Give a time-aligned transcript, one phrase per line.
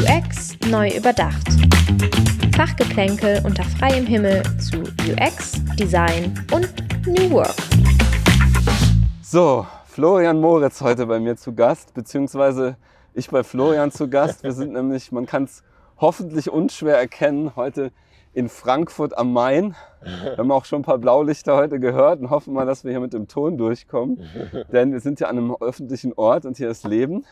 [0.00, 1.46] UX neu überdacht.
[2.56, 6.72] Fachgeplänkel unter freiem Himmel zu UX, Design und
[7.06, 7.54] New Work.
[9.20, 12.78] So, Florian Moritz heute bei mir zu Gast, beziehungsweise
[13.12, 14.42] ich bei Florian zu Gast.
[14.42, 15.62] Wir sind nämlich, man kann es
[15.98, 17.92] hoffentlich unschwer erkennen, heute
[18.32, 19.74] in Frankfurt am Main.
[20.02, 23.00] Wir haben auch schon ein paar Blaulichter heute gehört und hoffen mal, dass wir hier
[23.00, 24.20] mit dem Ton durchkommen.
[24.72, 27.26] Denn wir sind ja an einem öffentlichen Ort und hier ist Leben.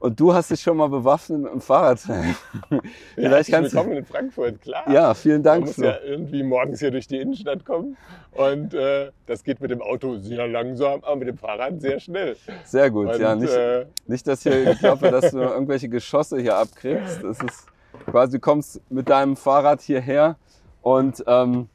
[0.00, 2.00] Und du hast dich schon mal bewaffnet mit dem Fahrrad.
[3.14, 4.90] Vielleicht ja, kannst willkommen in Frankfurt, klar.
[4.90, 5.60] Ja, vielen Dank.
[5.60, 7.96] Man muss ja irgendwie morgens hier durch die Innenstadt kommen.
[8.32, 12.36] Und äh, das geht mit dem Auto sehr langsam, aber mit dem Fahrrad sehr schnell.
[12.64, 13.34] Sehr gut, und, ja.
[13.34, 17.22] Nicht, äh, nicht, dass hier, ich glaube, dass du irgendwelche Geschosse hier abkriegst.
[17.22, 17.66] Das ist
[18.06, 20.36] quasi, du kommst mit deinem Fahrrad hierher
[20.82, 21.68] und ähm,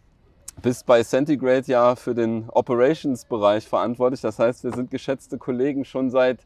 [0.62, 4.22] bist bei Centigrade ja für den Operations-Bereich verantwortlich.
[4.22, 6.40] Das heißt, wir sind geschätzte Kollegen schon seit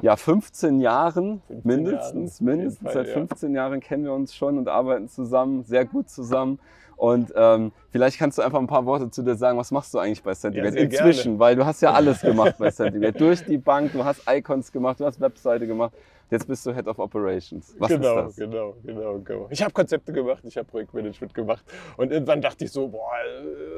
[0.00, 2.40] ja, 15 Jahren 15 mindestens.
[2.40, 3.62] Jahren, mindestens Fall, seit 15 ja.
[3.62, 6.58] Jahren kennen wir uns schon und arbeiten zusammen, sehr gut zusammen.
[6.96, 9.58] Und ähm, vielleicht kannst du einfach ein paar Worte zu dir sagen.
[9.58, 10.76] Was machst du eigentlich bei Centigrade?
[10.76, 11.38] Ja, Inzwischen, gerne.
[11.40, 13.18] weil du hast ja alles gemacht bei Centigrade.
[13.18, 15.92] Durch die Bank, du hast Icons gemacht, du hast Webseite gemacht.
[16.30, 17.74] Jetzt bist du Head of Operations.
[17.78, 18.36] Was genau, ist das?
[18.36, 19.48] Genau, genau, genau.
[19.50, 21.64] Ich habe Konzepte gemacht, ich habe Projektmanagement gemacht.
[21.96, 23.10] Und irgendwann dachte ich so, boah,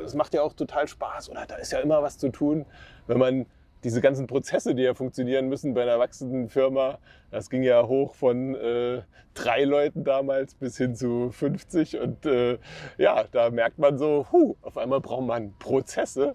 [0.04, 2.64] es macht ja auch total Spaß oder da ist ja immer was zu tun,
[3.06, 3.46] wenn man
[3.84, 6.98] diese ganzen Prozesse, die ja funktionieren müssen bei einer wachsenden Firma,
[7.30, 9.02] das ging ja hoch von äh,
[9.34, 12.00] drei Leuten damals bis hin zu 50.
[12.00, 12.58] Und äh,
[12.96, 16.34] ja, da merkt man so, huh, auf einmal braucht man Prozesse.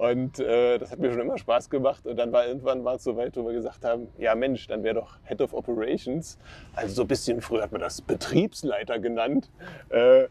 [0.00, 2.06] Und äh, das hat mir schon immer Spaß gemacht.
[2.06, 4.82] Und dann war irgendwann war es so weit, wo wir gesagt haben, ja Mensch, dann
[4.82, 6.38] wäre doch Head of Operations.
[6.74, 9.50] Also so ein bisschen früher hat man das Betriebsleiter genannt.
[9.90, 10.28] Äh,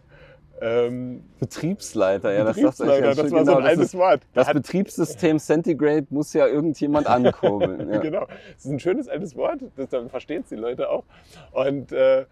[0.60, 4.24] ähm, Betriebsleiter, ja, Betriebsleiter, das, das war genau, so ein altes Wort.
[4.34, 7.94] Das, das Betriebssystem Centigrade muss ja irgendjemand ankurbeln.
[7.94, 8.00] Ja.
[8.00, 11.04] genau, das ist ein schönes altes Wort, das, dann verstehen es die Leute auch.
[11.52, 12.26] Und äh,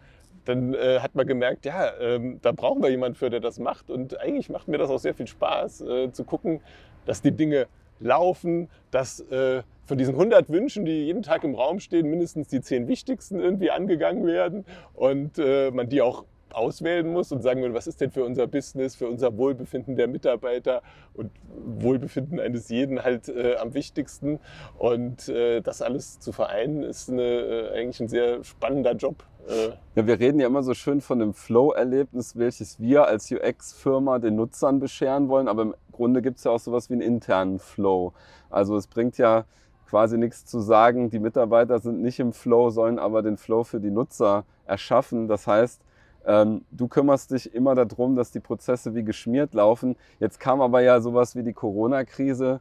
[0.47, 3.89] dann äh, hat man gemerkt, ja, ähm, da brauchen wir jemanden für, der das macht.
[3.89, 6.61] Und eigentlich macht mir das auch sehr viel Spaß, äh, zu gucken,
[7.07, 7.65] dass die Dinge
[7.99, 12.61] laufen, dass äh, von diesen 100 Wünschen, die jeden Tag im Raum stehen, mindestens die
[12.61, 16.25] 10 wichtigsten irgendwie angegangen werden und äh, man die auch
[16.57, 20.07] auswählen muss und sagen will, was ist denn für unser Business, für unser Wohlbefinden der
[20.07, 20.81] Mitarbeiter
[21.13, 21.31] und
[21.65, 24.39] Wohlbefinden eines jeden halt äh, am wichtigsten.
[24.77, 29.23] Und äh, das alles zu vereinen, ist eine, äh, eigentlich ein sehr spannender Job.
[29.47, 29.69] Äh.
[29.95, 34.35] Ja, wir reden ja immer so schön von dem Flow-Erlebnis, welches wir als UX-Firma den
[34.35, 38.13] Nutzern bescheren wollen, aber im Grunde gibt es ja auch sowas wie einen internen Flow.
[38.49, 39.43] Also es bringt ja
[39.89, 43.79] quasi nichts zu sagen, die Mitarbeiter sind nicht im Flow, sollen aber den Flow für
[43.79, 45.27] die Nutzer erschaffen.
[45.27, 45.81] Das heißt,
[46.25, 49.95] ähm, du kümmerst dich immer darum, dass die Prozesse wie geschmiert laufen.
[50.19, 52.59] Jetzt kam aber ja sowas wie die Corona-Krise.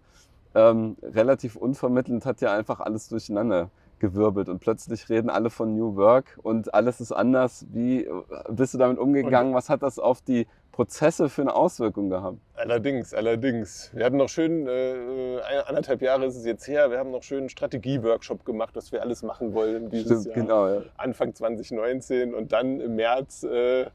[0.55, 5.97] Ähm, relativ unvermittelnd hat ja einfach alles durcheinander gewirbelt und plötzlich reden alle von New
[5.97, 7.67] Work und alles ist anders.
[7.73, 8.13] Wie äh,
[8.51, 9.55] bist du damit umgegangen?
[9.55, 12.37] Was hat das auf die Prozesse für eine Auswirkung gehabt?
[12.55, 13.91] Allerdings, allerdings.
[13.95, 17.39] Wir hatten noch schön, äh, anderthalb Jahre ist es jetzt her, wir haben noch schön
[17.39, 20.69] einen Strategie-Workshop gemacht, was wir alles machen wollen dieses Stimmt, Jahr.
[20.69, 20.83] Genau, ja.
[20.99, 23.87] Anfang 2019 und dann im März äh,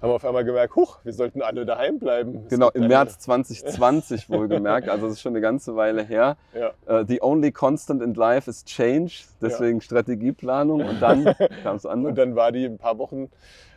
[0.00, 2.46] haben wir auf einmal gemerkt, huch, wir sollten alle daheim bleiben.
[2.48, 6.36] genau, im März 2020 wohlgemerkt, also das ist schon eine ganze Weile her.
[6.54, 6.70] Ja.
[6.88, 9.82] Uh, the only constant in life is change, deswegen ja.
[9.82, 11.24] Strategieplanung und dann
[11.64, 12.10] kam es anders.
[12.10, 13.28] Und dann war die ein paar Wochen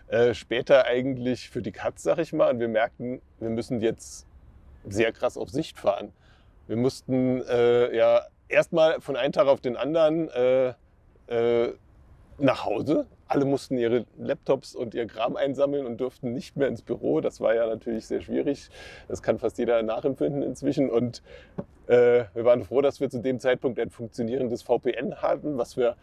[0.08, 4.28] äh, später eigentlich für die Katz, sag ich mal, und wir merkten, wir müssen jetzt
[4.88, 6.12] sehr krass auf Sicht fahren.
[6.68, 10.74] Wir mussten äh, ja erstmal von einem Tag auf den anderen äh,
[11.28, 11.74] äh
[12.38, 16.82] nach Hause alle mussten ihre Laptops und ihr Kram einsammeln und durften nicht mehr ins
[16.82, 17.22] Büro.
[17.22, 18.70] Das war ja natürlich sehr schwierig.
[19.08, 20.90] Das kann fast jeder nachempfinden inzwischen.
[20.90, 21.24] Und
[21.88, 25.96] äh, wir waren froh, dass wir zu dem Zeitpunkt ein funktionierendes VPN hatten, was wir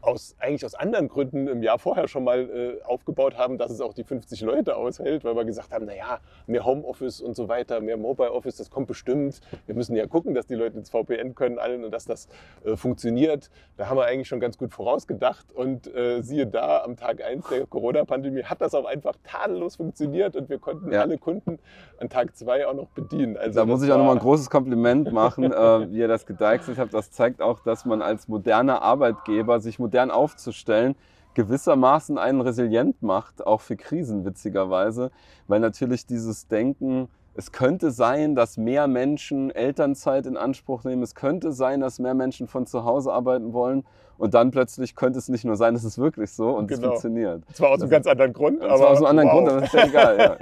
[0.00, 3.80] aus, eigentlich aus anderen Gründen im Jahr vorher schon mal äh, aufgebaut haben, dass es
[3.80, 7.80] auch die 50 Leute aushält, weil wir gesagt haben, naja, mehr Homeoffice und so weiter,
[7.80, 9.40] mehr Mobile Office, das kommt bestimmt.
[9.66, 12.28] Wir müssen ja gucken, dass die Leute ins VPN können allen und dass das
[12.64, 13.50] äh, funktioniert.
[13.76, 17.48] Da haben wir eigentlich schon ganz gut vorausgedacht und äh, siehe da, am Tag 1
[17.48, 21.02] der Corona-Pandemie hat das auch einfach tadellos funktioniert und wir konnten ja.
[21.02, 21.58] alle Kunden
[21.98, 23.36] an Tag 2 auch noch bedienen.
[23.36, 26.78] Also da muss ich auch nochmal ein großes Kompliment machen, äh, wie ihr das gedeichselt
[26.78, 26.94] habt.
[26.94, 30.94] Das zeigt auch, dass man als moderner Arbeitgeber sich modern aufzustellen,
[31.34, 35.10] gewissermaßen einen resilient macht, auch für Krisen witzigerweise,
[35.46, 41.14] weil natürlich dieses Denken, es könnte sein, dass mehr Menschen Elternzeit in Anspruch nehmen, es
[41.14, 43.84] könnte sein, dass mehr Menschen von zu Hause arbeiten wollen
[44.16, 46.80] und dann plötzlich könnte es nicht nur sein, es ist wirklich so und genau.
[46.80, 47.44] es funktioniert.
[47.52, 48.76] Zwar aus einem ganz anderen Grund, aber.
[48.76, 49.34] Zwar aus einem anderen wow.
[49.36, 50.38] Grund, aber das ist ja egal.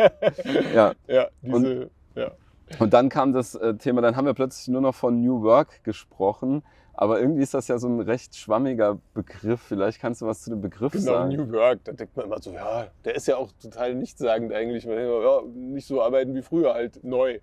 [0.56, 0.92] Ja, ja.
[1.06, 2.30] ja diese, und, ja.
[2.78, 5.84] Und dann kam das äh, Thema, dann haben wir plötzlich nur noch von New Work
[5.84, 6.62] gesprochen
[6.98, 9.60] Aber irgendwie ist das ja so ein recht schwammiger Begriff.
[9.60, 11.36] Vielleicht kannst du was zu dem Begriff Genau, sagen.
[11.36, 14.86] New Work, da denkt man immer so, ja, der ist ja auch total nichtssagend eigentlich.
[14.86, 17.38] Man denkt immer, ja, nicht so arbeiten wie früher, halt neu.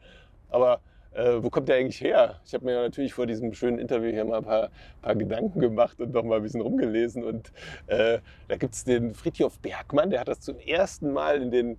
[0.49, 0.79] Aber
[1.11, 2.39] äh, wo kommt der eigentlich her?
[2.45, 4.69] Ich habe mir natürlich vor diesem schönen Interview hier mal ein paar,
[5.03, 7.23] paar Gedanken gemacht und noch mal ein bisschen rumgelesen.
[7.23, 7.51] Und
[7.85, 8.17] äh,
[8.47, 11.77] da gibt es den Fritjof Bergmann, der hat das zum ersten Mal in den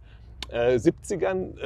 [0.51, 1.59] äh, 70ern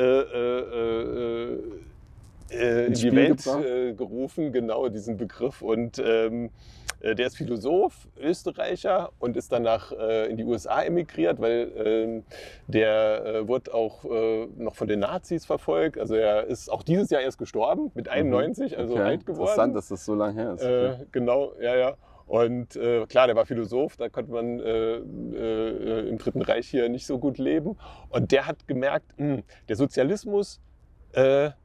[2.51, 5.63] äh, in die Welt äh, gerufen, genau diesen Begriff.
[5.63, 6.51] Und ähm,
[7.01, 12.25] äh, der ist Philosoph, Österreicher und ist danach äh, in die USA emigriert, weil ähm,
[12.67, 14.05] der wurde auch
[14.57, 15.99] noch von den Nazis verfolgt.
[15.99, 19.01] Also er ist auch dieses Jahr erst gestorben, mit 91, also Mhm.
[19.01, 19.43] Okay, alt geworden.
[19.43, 20.63] Interessant, dass das so lange her ist.
[20.63, 21.95] Äh, genau, ja, ja.
[22.27, 26.89] Und äh, klar, der war Philosoph, da konnte man äh, äh, im Dritten Reich hier
[26.91, 27.79] nicht so gut leben.
[28.11, 30.61] Und der hat gemerkt, mh, der Sozialismus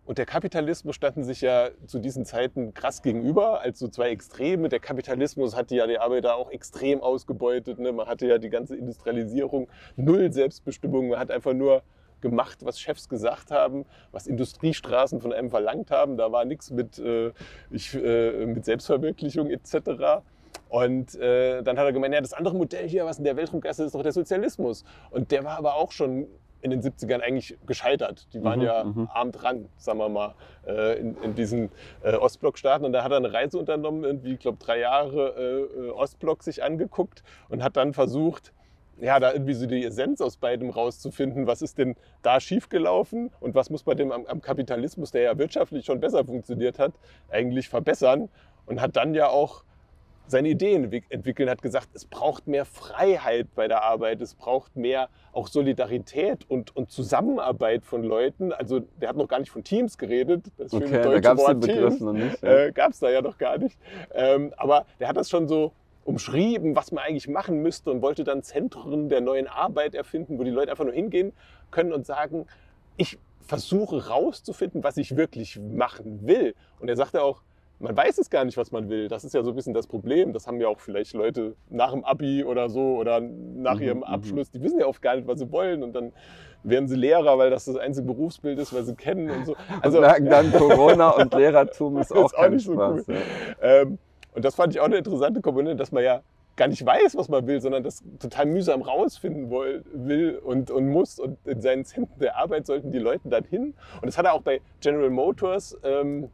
[0.05, 4.69] und der Kapitalismus standen sich ja zu diesen Zeiten krass gegenüber, als so zwei Extreme.
[4.69, 7.77] Der Kapitalismus hatte ja die Arbeiter auch extrem ausgebeutet.
[7.77, 7.91] Ne?
[7.91, 9.67] Man hatte ja die ganze Industrialisierung,
[9.97, 11.09] null Selbstbestimmung.
[11.09, 11.83] Man hat einfach nur
[12.21, 16.17] gemacht, was Chefs gesagt haben, was Industriestraßen von einem verlangt haben.
[16.17, 17.31] Da war nichts mit, äh,
[17.69, 20.23] ich, äh, mit Selbstverwirklichung etc.
[20.69, 23.51] Und äh, dann hat er gemeint, ja, das andere Modell hier, was in der Welt
[23.53, 24.83] rumgeistert, ist doch der Sozialismus.
[25.11, 26.27] Und der war aber auch schon
[26.63, 28.27] in den 70ern eigentlich gescheitert.
[28.33, 29.09] Die waren Mhm, ja mhm.
[29.13, 30.33] arm dran, sagen wir mal,
[30.65, 31.69] äh, in, in diesen
[32.03, 32.85] äh, Ostblockstaaten.
[32.85, 36.41] Und da hat er eine Reise unternommen, irgendwie, ich glaube, drei Jahre äh, äh, Ostblock
[36.41, 38.53] sich angeguckt und hat dann versucht,
[38.99, 41.47] ja, da irgendwie so die Essenz aus beidem rauszufinden.
[41.47, 45.37] Was ist denn da schiefgelaufen und was muss man dem am, am Kapitalismus, der ja
[45.37, 46.93] wirtschaftlich schon besser funktioniert hat,
[47.29, 48.29] eigentlich verbessern?
[48.65, 49.65] Und hat dann ja auch
[50.27, 54.75] seine Ideen entwick- entwickelt, hat gesagt, es braucht mehr Freiheit bei der Arbeit, es braucht
[54.75, 58.51] mehr auch Solidarität und, und Zusammenarbeit von Leuten.
[58.53, 61.59] Also der hat noch gar nicht von Teams geredet, das Okay, da gab es den
[61.59, 62.41] Begriff noch nicht.
[62.41, 62.65] Ja.
[62.65, 63.77] äh, gab es da ja noch gar nicht.
[64.13, 65.71] Ähm, aber der hat das schon so
[66.05, 70.43] umschrieben, was man eigentlich machen müsste und wollte dann Zentren der neuen Arbeit erfinden, wo
[70.43, 71.33] die Leute einfach nur hingehen
[71.71, 72.45] können und sagen,
[72.97, 76.55] ich versuche rauszufinden, was ich wirklich machen will.
[76.79, 77.41] Und er sagte auch,
[77.79, 79.07] man weiß es gar nicht, was man will.
[79.09, 80.31] Das ist ja so ein bisschen das Problem.
[80.33, 83.97] Das haben ja auch vielleicht Leute nach dem Abi oder so oder nach Mhm, ihrem
[83.99, 84.03] mhm.
[84.03, 84.51] Abschluss.
[84.51, 85.83] Die wissen ja oft gar nicht, was sie wollen.
[85.83, 86.13] Und dann
[86.63, 89.55] werden sie Lehrer, weil das das einzige Berufsbild ist, was sie kennen und so.
[89.81, 93.03] Also merken dann, Corona und Lehrertum ist auch Ist auch nicht so Spaß.
[93.07, 93.15] cool.
[93.61, 93.81] ja.
[93.81, 93.97] Ähm,
[94.33, 96.21] und das fand ich auch eine interessante Komponente, dass man ja
[96.55, 100.87] gar nicht weiß, was man will, sondern das total mühsam rausfinden woll, will und, und
[100.87, 101.19] muss.
[101.19, 103.73] Und in seinen Zentren der Arbeit sollten die Leute dann hin.
[104.01, 106.29] Und das hat er auch bei General Motors ähm,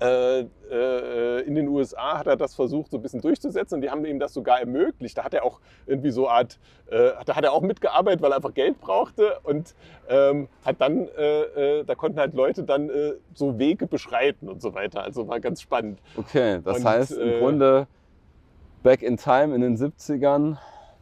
[0.00, 0.40] äh,
[0.70, 4.04] äh, in den USA hat er das versucht, so ein bisschen durchzusetzen und die haben
[4.04, 5.16] ihm das sogar ermöglicht.
[5.16, 6.58] Da hat er auch irgendwie so eine Art,
[6.90, 9.74] äh, da hat er auch mitgearbeitet, weil er einfach Geld brauchte und
[10.08, 14.60] ähm, hat dann, äh, äh, da konnten halt Leute dann äh, so Wege beschreiten und
[14.60, 15.02] so weiter.
[15.02, 16.00] Also war ganz spannend.
[16.16, 17.86] Okay, das Und, heißt im äh, Grunde
[18.82, 20.58] back in time in den 70ern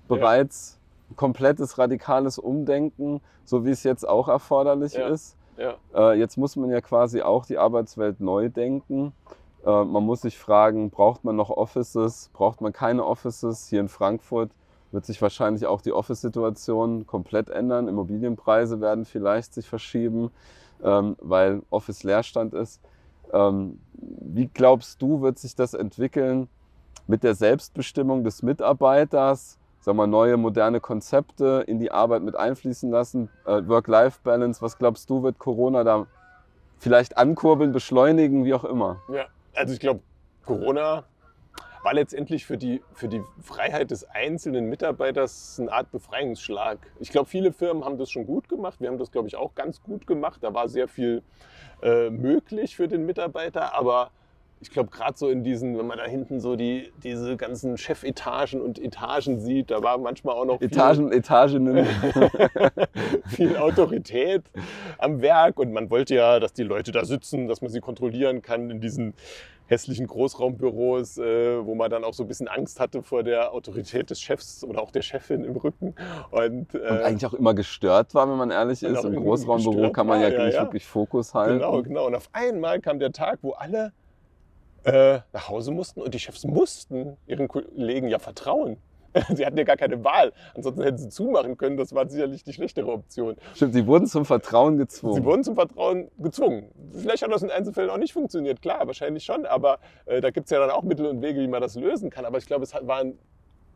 [0.08, 0.78] bereits
[1.16, 5.08] komplettes radikales Umdenken, so wie es jetzt auch erforderlich Ja.
[5.08, 5.36] ist.
[5.56, 9.12] Ja, Äh, jetzt muss man ja quasi auch die Arbeitswelt neu denken.
[9.64, 13.68] Äh, man muss sich fragen, braucht man noch Offices, braucht man keine Offices?
[13.68, 14.50] Hier in Frankfurt
[14.92, 17.88] wird sich wahrscheinlich auch die Office-Situation komplett ändern.
[17.88, 20.30] Immobilienpreise werden vielleicht sich verschieben,
[20.82, 22.80] ähm, weil Office Leerstand ist.
[23.32, 26.48] Ähm, wie glaubst du, wird sich das entwickeln
[27.06, 29.58] mit der Selbstbestimmung des Mitarbeiters?
[29.84, 34.62] Sagen wir, neue moderne Konzepte in die Arbeit mit einfließen lassen, äh, Work-Life-Balance.
[34.62, 36.06] Was glaubst du, wird Corona da
[36.78, 39.02] vielleicht ankurbeln, beschleunigen, wie auch immer?
[39.12, 39.26] ja.
[39.54, 40.00] also ich glaube,
[40.46, 41.04] Corona
[41.82, 46.78] war letztendlich für die, für die Freiheit des einzelnen Mitarbeiters eine Art Befreiungsschlag.
[46.98, 48.80] Ich glaube, viele Firmen haben das schon gut gemacht.
[48.80, 50.38] Wir haben das, glaube ich, auch ganz gut gemacht.
[50.40, 51.22] Da war sehr viel
[51.82, 54.12] äh, möglich für den Mitarbeiter, aber
[54.60, 58.60] ich glaube, gerade so in diesen, wenn man da hinten so die, diese ganzen Chefetagen
[58.62, 61.86] und Etagen sieht, da war manchmal auch noch viel- Etagen, Etagen.
[63.26, 64.42] viel Autorität
[64.98, 68.42] am Werk und man wollte ja, dass die Leute da sitzen, dass man sie kontrollieren
[68.42, 69.14] kann in diesen
[69.66, 74.10] hässlichen Großraumbüros, äh, wo man dann auch so ein bisschen Angst hatte vor der Autorität
[74.10, 75.94] des Chefs oder auch der Chefin im Rücken.
[76.30, 79.04] Und, äh, Und eigentlich auch immer gestört war, wenn man ehrlich ist.
[79.04, 80.62] Im Großraumbüro kann man war, ja, ja, nicht ja.
[80.62, 81.58] wirklich Fokus halten.
[81.58, 82.06] Genau, genau.
[82.06, 83.92] Und auf einmal kam der Tag, wo alle
[84.84, 88.78] äh, nach Hause mussten und die Chefs mussten ihren Kollegen ja vertrauen.
[89.34, 90.32] Sie hatten ja gar keine Wahl.
[90.54, 91.76] Ansonsten hätten sie zumachen können.
[91.76, 93.36] Das war sicherlich die schlechtere Option.
[93.54, 95.14] Stimmt, die wurden zum Vertrauen gezwungen.
[95.14, 96.70] Sie wurden zum Vertrauen gezwungen.
[96.92, 100.46] Vielleicht hat das in Einzelfällen auch nicht funktioniert, klar, wahrscheinlich schon, aber äh, da gibt
[100.46, 102.24] es ja dann auch Mittel und Wege, wie man das lösen kann.
[102.24, 103.18] Aber ich glaube, es war ein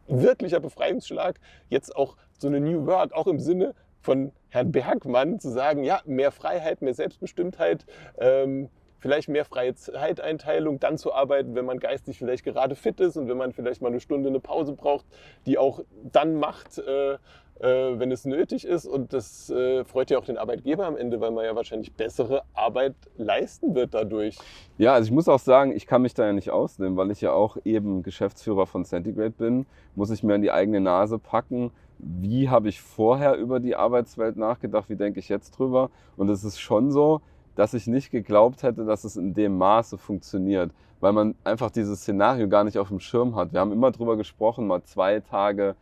[0.09, 1.38] wirklicher Befreiungsschlag,
[1.69, 6.00] jetzt auch so eine New Work, auch im Sinne von Herrn Bergmann, zu sagen, ja,
[6.07, 7.85] mehr Freiheit, mehr Selbstbestimmtheit.
[8.19, 13.17] Ähm, vielleicht mehr freie Zeiteinteilung, dann zu arbeiten, wenn man geistig vielleicht gerade fit ist
[13.17, 15.07] und wenn man vielleicht mal eine Stunde eine Pause braucht,
[15.47, 17.19] die auch dann macht, äh,
[17.61, 18.87] äh, wenn es nötig ist.
[18.87, 22.43] Und das äh, freut ja auch den Arbeitgeber am Ende, weil man ja wahrscheinlich bessere
[22.55, 24.38] Arbeit leisten wird dadurch.
[24.78, 27.21] Ja, also ich muss auch sagen, ich kann mich da ja nicht ausnehmen, weil ich
[27.21, 31.73] ja auch eben Geschäftsführer von Centigrade bin, muss ich mir an die eigene Nase packen.
[31.99, 34.88] Wie habe ich vorher über die Arbeitswelt nachgedacht?
[34.88, 35.90] Wie denke ich jetzt drüber?
[36.17, 37.21] Und es ist schon so,
[37.59, 42.03] dass ich nicht geglaubt hätte, dass es in dem Maße funktioniert, weil man einfach dieses
[42.03, 43.53] Szenario gar nicht auf dem Schirm hat.
[43.53, 45.75] Wir haben immer drüber gesprochen, mal zwei Tage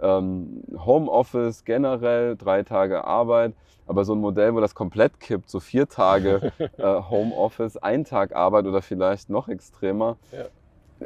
[0.00, 3.52] ähm, Homeoffice generell, drei Tage Arbeit.
[3.88, 8.36] Aber so ein Modell, wo das komplett kippt, so vier Tage äh, Homeoffice, ein Tag
[8.36, 10.16] Arbeit oder vielleicht noch extremer.
[10.30, 10.44] Ja.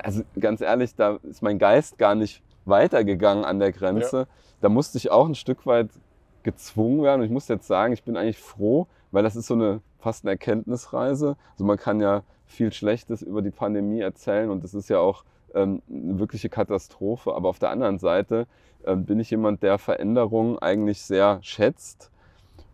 [0.02, 4.18] Also ganz ehrlich, da ist mein Geist gar nicht weitergegangen an der Grenze.
[4.18, 4.26] Ja.
[4.60, 5.88] Da musste ich auch ein Stück weit
[6.42, 7.22] gezwungen werden.
[7.22, 10.24] Und ich muss jetzt sagen, ich bin eigentlich froh, weil das ist so eine fast
[10.24, 11.36] eine Erkenntnisreise.
[11.52, 15.24] Also man kann ja viel Schlechtes über die Pandemie erzählen und das ist ja auch
[15.54, 17.34] ähm, eine wirkliche Katastrophe.
[17.34, 18.46] Aber auf der anderen Seite
[18.84, 22.10] ähm, bin ich jemand, der Veränderungen eigentlich sehr schätzt.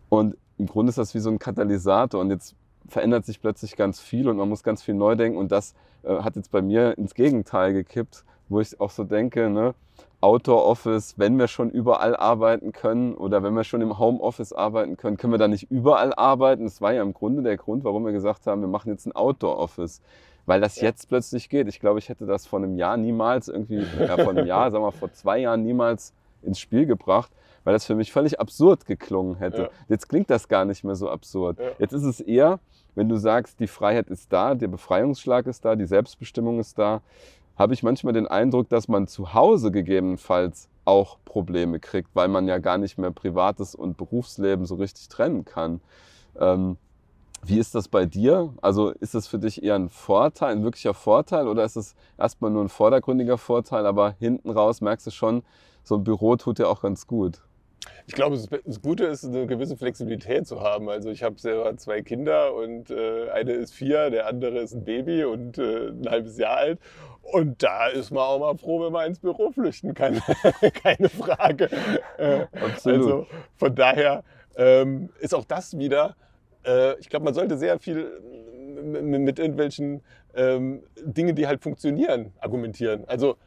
[0.09, 2.21] Und im Grunde ist das wie so ein Katalysator.
[2.21, 2.55] Und jetzt
[2.87, 5.37] verändert sich plötzlich ganz viel und man muss ganz viel neu denken.
[5.37, 5.73] Und das
[6.03, 9.73] äh, hat jetzt bei mir ins Gegenteil gekippt, wo ich auch so denke, ne,
[10.21, 15.17] Outdoor-Office, wenn wir schon überall arbeiten können oder wenn wir schon im Homeoffice arbeiten können,
[15.17, 16.63] können wir da nicht überall arbeiten?
[16.63, 19.11] Das war ja im Grunde der Grund, warum wir gesagt haben, wir machen jetzt ein
[19.11, 20.01] Outdoor-Office
[20.45, 20.83] weil das ja.
[20.83, 21.67] jetzt plötzlich geht.
[21.67, 24.83] Ich glaube, ich hätte das vor einem Jahr niemals irgendwie, ja, vor einem Jahr, sagen
[24.83, 27.31] wir vor zwei Jahren niemals ins Spiel gebracht,
[27.63, 29.63] weil das für mich völlig absurd geklungen hätte.
[29.63, 29.69] Ja.
[29.89, 31.59] Jetzt klingt das gar nicht mehr so absurd.
[31.59, 31.71] Ja.
[31.79, 32.59] Jetzt ist es eher,
[32.93, 37.01] wenn du sagst, die Freiheit ist da, der Befreiungsschlag ist da, die Selbstbestimmung ist da,
[37.57, 42.47] habe ich manchmal den Eindruck, dass man zu Hause gegebenenfalls auch Probleme kriegt, weil man
[42.47, 45.81] ja gar nicht mehr Privates und Berufsleben so richtig trennen kann.
[46.39, 46.77] Ähm,
[47.43, 48.53] wie ist das bei dir?
[48.61, 52.51] Also ist das für dich eher ein Vorteil, ein wirklicher Vorteil oder ist es erstmal
[52.51, 55.43] nur ein vordergründiger Vorteil, aber hinten raus merkst du schon,
[55.83, 57.41] so ein Büro tut dir auch ganz gut?
[58.07, 60.89] Ich glaube, das Gute ist, eine gewisse Flexibilität zu haben.
[60.89, 64.83] Also ich habe selber zwei Kinder und äh, eine ist vier, der andere ist ein
[64.83, 66.79] Baby und äh, ein halbes Jahr alt.
[67.31, 70.21] Und da ist man auch mal froh, wenn man ins Büro flüchten kann.
[70.83, 71.69] Keine Frage.
[72.17, 73.01] Äh, Absolut.
[73.01, 74.23] Also von daher
[74.55, 76.15] ähm, ist auch das wieder
[76.65, 78.19] äh, ich glaube, man sollte sehr viel
[78.83, 80.01] mit irgendwelchen
[80.35, 83.05] ähm, Dingen, die halt funktionieren, argumentieren.
[83.07, 83.37] Also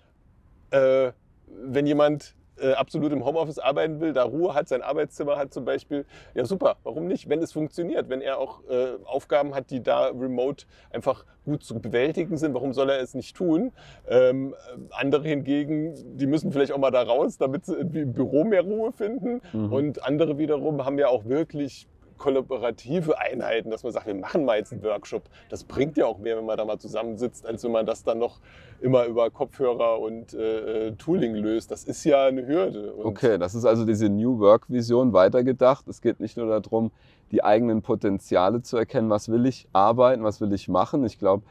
[0.70, 1.12] äh,
[1.47, 5.65] wenn jemand äh, absolut im Homeoffice arbeiten will, da Ruhe hat, sein Arbeitszimmer hat zum
[5.65, 9.83] Beispiel, ja super, warum nicht, wenn es funktioniert, wenn er auch äh, Aufgaben hat, die
[9.83, 13.73] da remote einfach gut zu bewältigen sind, warum soll er es nicht tun?
[14.09, 14.55] Ähm,
[14.91, 18.62] andere hingegen, die müssen vielleicht auch mal da raus, damit sie irgendwie im Büro mehr
[18.62, 19.73] Ruhe finden mhm.
[19.73, 24.58] und andere wiederum haben ja auch wirklich kollaborative Einheiten, dass man sagt, wir machen mal
[24.58, 25.22] jetzt einen Workshop.
[25.48, 28.18] Das bringt ja auch mehr, wenn man da mal zusammensitzt, als wenn man das dann
[28.18, 28.40] noch
[28.80, 31.70] immer über Kopfhörer und äh, äh Tooling löst.
[31.70, 32.92] Das ist ja eine Hürde.
[32.92, 35.88] Und okay, das ist also diese New Work-Vision weitergedacht.
[35.88, 36.90] Es geht nicht nur darum,
[37.30, 41.04] die eigenen Potenziale zu erkennen, was will ich arbeiten, was will ich machen.
[41.04, 41.44] Ich glaube,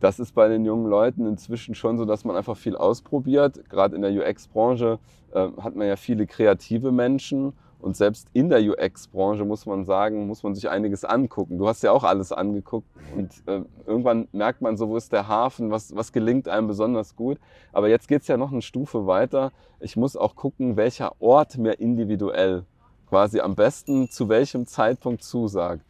[0.00, 3.68] das ist bei den jungen Leuten inzwischen schon so, dass man einfach viel ausprobiert.
[3.68, 4.98] Gerade in der UX-Branche
[5.32, 10.26] äh, hat man ja viele kreative Menschen und selbst in der UX-Branche muss man sagen,
[10.26, 11.58] muss man sich einiges angucken.
[11.58, 15.28] Du hast ja auch alles angeguckt und äh, irgendwann merkt man so, wo ist der
[15.28, 17.38] Hafen, was, was gelingt einem besonders gut.
[17.72, 19.52] Aber jetzt geht es ja noch eine Stufe weiter.
[19.80, 22.64] Ich muss auch gucken, welcher Ort mir individuell
[23.08, 25.84] quasi am besten zu welchem Zeitpunkt zusagt.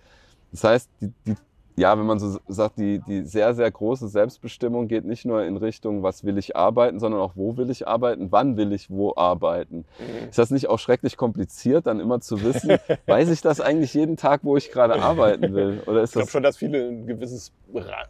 [0.52, 1.34] Das heißt, die, die
[1.78, 5.56] ja, wenn man so sagt, die, die sehr, sehr große Selbstbestimmung geht nicht nur in
[5.56, 9.14] Richtung, was will ich arbeiten, sondern auch, wo will ich arbeiten, wann will ich wo
[9.16, 9.84] arbeiten.
[9.98, 10.28] Mhm.
[10.28, 14.16] Ist das nicht auch schrecklich kompliziert, dann immer zu wissen, weiß ich das eigentlich jeden
[14.16, 15.82] Tag, wo ich gerade arbeiten will?
[15.86, 17.52] Oder ist ich glaube schon, dass viele ein gewisses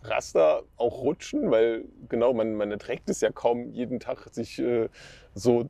[0.03, 4.89] Raster auch rutschen, weil genau, man, man erträgt es ja kaum jeden Tag, sich äh,
[5.35, 5.69] so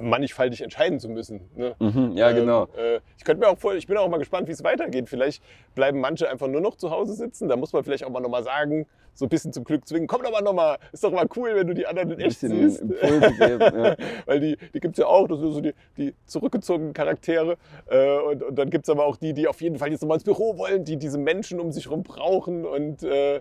[0.00, 1.48] mannigfaltig entscheiden zu müssen.
[1.54, 1.74] Ne?
[1.78, 2.64] Mhm, ja, ähm, genau.
[2.76, 5.08] Äh, ich könnte mir auch vor, ich bin auch mal gespannt, wie es weitergeht.
[5.08, 5.42] Vielleicht
[5.74, 7.48] bleiben manche einfach nur noch zu Hause sitzen.
[7.48, 10.06] Da muss man vielleicht auch mal nochmal sagen, so ein bisschen zum Glück zwingen.
[10.06, 12.80] Komm doch mal nochmal, ist doch mal cool, wenn du die anderen in echt siehst.
[12.82, 13.96] Impulse geben, ja.
[14.26, 17.56] Weil die, die gibt es ja auch, das sind so die, die zurückgezogenen Charaktere.
[17.86, 20.18] Äh, und, und dann gibt es aber auch die, die auf jeden Fall jetzt nochmal
[20.18, 22.64] ins Büro wollen, die diese Menschen um sich herum brauchen.
[22.64, 23.40] Und äh,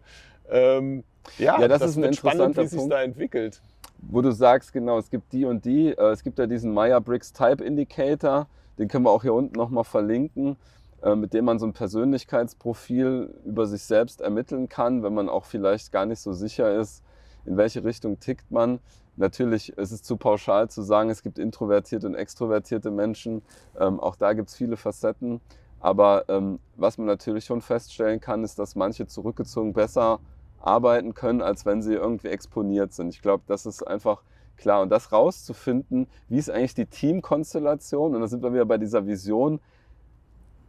[0.49, 1.03] ähm,
[1.37, 3.61] ja, ja, das, das ist ein spannend, wie sich da entwickelt
[3.99, 5.89] wo du sagst, genau, es gibt die und die.
[5.89, 9.83] Äh, es gibt ja diesen Meyer-Briggs Type Indicator, den können wir auch hier unten nochmal
[9.83, 10.57] verlinken,
[11.01, 15.45] äh, mit dem man so ein Persönlichkeitsprofil über sich selbst ermitteln kann, wenn man auch
[15.45, 17.03] vielleicht gar nicht so sicher ist,
[17.45, 18.79] in welche Richtung tickt man.
[19.15, 23.41] Natürlich ist es zu pauschal zu sagen, es gibt introvertierte und extrovertierte Menschen.
[23.79, 25.41] Ähm, auch da gibt es viele Facetten.
[25.79, 30.19] Aber ähm, was man natürlich schon feststellen kann, ist, dass manche zurückgezogen besser
[30.59, 33.09] arbeiten können, als wenn sie irgendwie exponiert sind.
[33.09, 34.23] Ich glaube, das ist einfach
[34.57, 34.81] klar.
[34.81, 39.05] Und das rauszufinden, wie ist eigentlich die Teamkonstellation, und da sind wir wieder bei dieser
[39.05, 39.59] Vision,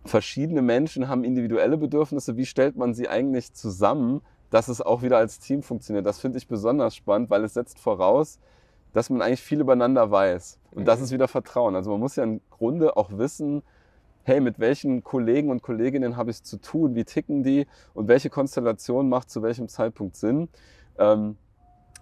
[0.04, 5.18] verschiedene Menschen haben individuelle Bedürfnisse, wie stellt man sie eigentlich zusammen, dass es auch wieder
[5.18, 6.06] als Team funktioniert.
[6.06, 8.38] Das finde ich besonders spannend, weil es setzt voraus,
[8.92, 10.58] dass man eigentlich viel übereinander weiß.
[10.70, 11.76] Und das ist wieder Vertrauen.
[11.76, 13.62] Also man muss ja im Grunde auch wissen,
[14.28, 18.08] hey, mit welchen Kollegen und Kolleginnen habe ich es zu tun, wie ticken die und
[18.08, 20.50] welche Konstellation macht zu welchem Zeitpunkt Sinn.
[20.98, 21.38] Ähm,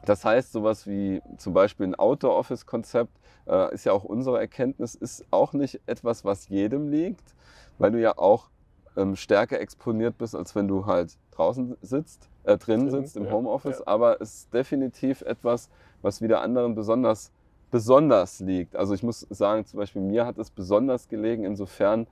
[0.04, 3.12] das heißt, sowas wie zum Beispiel ein Outdoor-Office-Konzept
[3.46, 7.34] äh, ist ja auch unsere Erkenntnis, ist auch nicht etwas, was jedem liegt,
[7.78, 8.48] weil du ja auch
[8.96, 13.30] ähm, stärker exponiert bist, als wenn du halt draußen sitzt, äh, drin sitzt im ja,
[13.30, 13.78] Homeoffice.
[13.78, 13.86] ja.
[13.86, 15.70] Aber es ist definitiv etwas,
[16.02, 17.30] was wieder anderen besonders,
[17.70, 18.76] besonders liegt.
[18.76, 22.06] Also ich muss sagen, zum Beispiel mir hat es besonders gelegen, insofern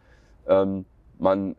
[0.46, 0.84] ähm,
[1.18, 1.56] man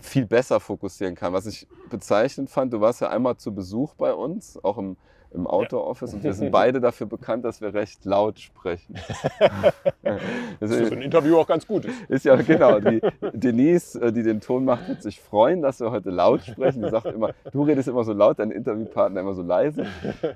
[0.00, 1.32] viel besser fokussieren kann.
[1.32, 4.96] Was ich bezeichnend fand, du warst ja einmal zu Besuch bei uns, auch im,
[5.34, 8.94] im Outdoor-Office, und wir sind beide dafür bekannt, dass wir recht laut sprechen.
[10.60, 11.86] Das ist für ein Interview auch ganz gut.
[12.08, 12.78] Ist ja genau.
[12.78, 13.00] Die
[13.32, 16.82] Denise, äh, die den Ton macht, wird sich freuen, dass wir heute laut sprechen.
[16.82, 19.86] Die sagt immer, du redest immer so laut, dein Interviewpartner immer so leise.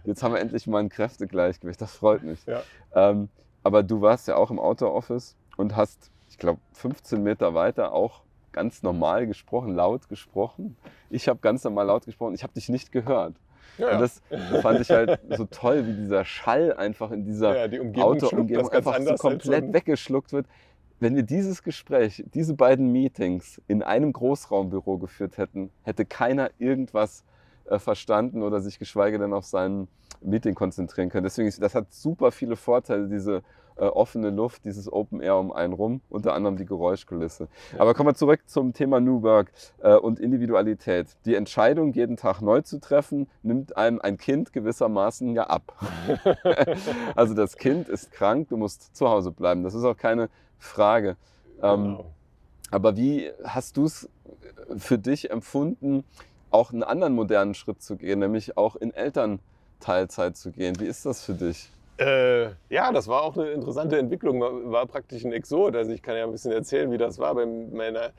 [0.04, 1.80] Jetzt haben wir endlich mal ein Kräftegleichgewicht.
[1.80, 2.44] Das freut mich.
[2.46, 2.62] Ja.
[2.94, 3.28] Ähm,
[3.62, 8.22] aber du warst ja auch im Outdoor-Office und hast, ich glaube, 15 Meter weiter auch
[8.52, 10.76] ganz normal gesprochen, laut gesprochen.
[11.10, 12.34] Ich habe ganz normal laut gesprochen.
[12.34, 13.34] Ich habe dich nicht gehört.
[13.78, 14.22] Ja, Und das
[14.62, 18.24] fand ich halt so toll, wie dieser Schall einfach in dieser ja, die Umgebung schluckt
[18.24, 20.46] Outdoor-Umgebung das ganz einfach so komplett weggeschluckt wird.
[20.98, 27.24] Wenn wir dieses Gespräch, diese beiden Meetings in einem Großraumbüro geführt hätten, hätte keiner irgendwas
[27.66, 29.88] äh, verstanden oder sich geschweige denn auf sein
[30.22, 31.24] Meeting konzentrieren können.
[31.24, 33.42] Deswegen, ist, das hat super viele Vorteile, diese
[33.76, 37.48] äh, offene Luft, dieses Open Air um einen rum, unter anderem die Geräuschkulisse.
[37.78, 41.08] Aber kommen wir zurück zum Thema New Work äh, und Individualität.
[41.24, 45.74] Die Entscheidung, jeden Tag neu zu treffen, nimmt einem ein Kind gewissermaßen ja ab.
[47.14, 49.62] also das Kind ist krank, du musst zu Hause bleiben.
[49.62, 51.16] Das ist auch keine Frage.
[51.62, 52.04] Ähm, Genau.
[52.70, 54.08] aber wie hast du es
[54.76, 56.04] für dich empfunden,
[56.50, 60.78] auch einen anderen modernen Schritt zu gehen, nämlich auch in Elternteilzeit zu gehen?
[60.80, 61.70] Wie ist das für dich?
[61.98, 64.40] Äh, ja, das war auch eine interessante Entwicklung.
[64.40, 65.74] War, war praktisch ein Exot.
[65.76, 67.34] Also ich kann ja ein bisschen erzählen, wie das war.
[67.34, 68.10] Bei meiner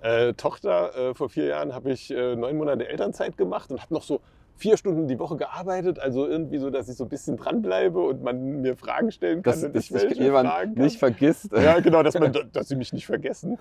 [0.00, 3.94] äh, Tochter äh, vor vier Jahren habe ich äh, neun Monate Elternzeit gemacht und habe
[3.94, 4.20] noch so
[4.56, 5.98] vier Stunden die Woche gearbeitet.
[5.98, 9.54] Also irgendwie so, dass ich so ein bisschen dranbleibe und man mir Fragen stellen kann
[9.54, 10.84] Dass, und dass ich welche jemand fragen kann.
[10.84, 11.52] nicht vergisst.
[11.52, 13.58] Ja, genau, dass, man, dass sie mich nicht vergessen.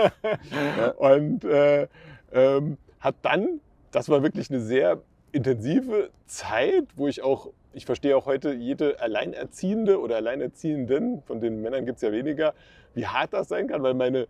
[0.96, 1.88] Und äh,
[2.32, 3.60] ähm, hat dann,
[3.92, 5.00] das war wirklich eine sehr
[5.32, 11.62] intensive Zeit, wo ich auch, ich verstehe auch heute jede Alleinerziehende oder Alleinerziehenden, von den
[11.62, 12.54] Männern gibt es ja weniger,
[12.94, 14.26] wie hart das sein kann, weil meine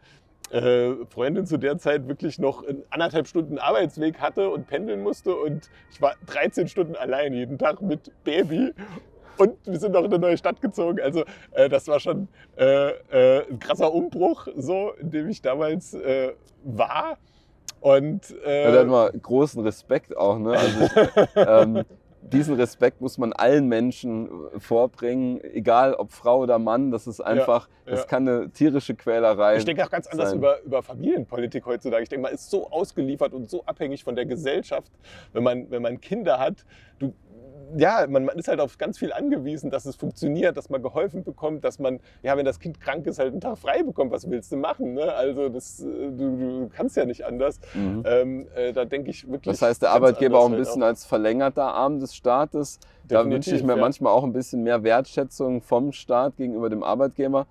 [0.51, 5.35] äh, Freundin zu der Zeit wirklich noch einen anderthalb Stunden Arbeitsweg hatte und pendeln musste
[5.37, 8.73] und ich war 13 Stunden allein jeden Tag mit Baby
[9.41, 11.01] und wir sind noch in eine neue Stadt gezogen.
[11.01, 15.95] Also äh, das war schon äh, äh, ein krasser Umbruch, so in dem ich damals
[15.95, 17.17] äh, war.
[17.81, 20.39] Und äh, Ja, man großen Respekt auch.
[20.39, 20.51] Ne?
[20.51, 21.85] Also ich, ähm,
[22.23, 26.91] diesen Respekt muss man allen Menschen äh, vorbringen, egal ob Frau oder Mann.
[26.91, 28.07] Das ist einfach, das ja.
[28.07, 29.57] kann eine tierische Quälerei.
[29.57, 30.39] ich denke auch ganz anders sein.
[30.39, 32.03] über, über Familienpolitik heutzutage.
[32.03, 34.93] Ich denke, man ist so ausgeliefert und so abhängig von der Gesellschaft,
[35.33, 36.65] wenn man, wenn man Kinder hat.
[36.99, 37.15] Du,
[37.77, 41.25] ja, man, man ist halt auf ganz viel angewiesen, dass es funktioniert, dass man geholfen
[41.25, 44.11] bekommt, dass man, ja, wenn das Kind krank ist, halt einen Tag frei bekommt.
[44.13, 44.95] Was willst du machen?
[44.95, 45.13] Ne?
[45.13, 47.61] Also das, äh, du, du kannst ja nicht anders.
[47.75, 48.03] Mhm.
[48.07, 49.59] Ähm, äh, da denke ich wirklich.
[49.59, 52.79] Das heißt, der Arbeitgeber auch ein anders bisschen halt als verlängerter Arm des Staates.
[53.07, 53.81] Da Definitiv, wünsche ich mir ja.
[53.81, 57.47] manchmal auch ein bisschen mehr Wertschätzung vom Staat gegenüber dem Arbeitgeber.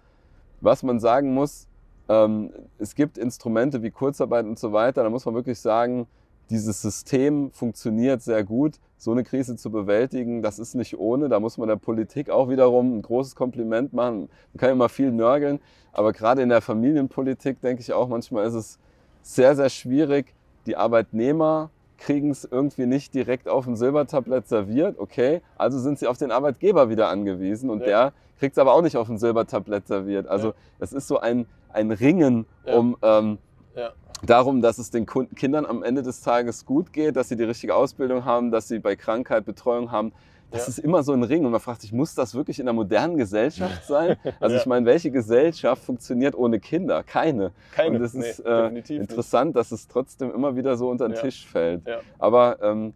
[0.62, 1.68] Was man sagen muss,
[2.10, 5.04] ähm, es gibt Instrumente wie Kurzarbeit und so weiter.
[5.04, 6.08] Da muss man wirklich sagen,
[6.50, 8.80] dieses System funktioniert sehr gut.
[8.98, 11.30] So eine Krise zu bewältigen, das ist nicht ohne.
[11.30, 14.30] Da muss man der Politik auch wiederum ein großes Kompliment machen.
[14.54, 15.60] Man kann immer viel nörgeln,
[15.94, 18.80] aber gerade in der Familienpolitik denke ich auch, manchmal ist es
[19.22, 20.34] sehr, sehr schwierig.
[20.66, 24.98] Die Arbeitnehmer kriegen es irgendwie nicht direkt auf dem Silbertablett serviert.
[25.00, 27.86] Okay, also sind sie auf den Arbeitgeber wieder angewiesen und Ja.
[27.86, 30.28] der kriegt es aber auch nicht auf dem Silbertablett serviert.
[30.28, 30.54] Also Ja.
[30.80, 32.76] es ist so ein, ein Ringen Ja.
[32.78, 33.38] um ähm,
[33.80, 33.94] Ja.
[34.26, 37.74] darum, dass es den Kindern am Ende des Tages gut geht, dass sie die richtige
[37.76, 40.12] Ausbildung haben, dass sie bei Krankheit Betreuung haben.
[40.52, 40.70] Das Ja.
[40.70, 43.18] ist immer so ein Ring und man fragt sich, muss das wirklich in einer modernen
[43.18, 44.18] Gesellschaft sein?
[44.40, 44.62] Also Ja.
[44.62, 47.04] ich meine, welche Gesellschaft funktioniert ohne Kinder?
[47.04, 47.52] Keine.
[47.72, 47.98] Keine.
[47.98, 49.10] Und es Nee, ist äh, definitiv nicht.
[49.12, 51.16] interessant, dass es trotzdem immer wieder so unter den.
[51.22, 51.84] Tisch fällt.
[52.18, 52.94] Aber ähm,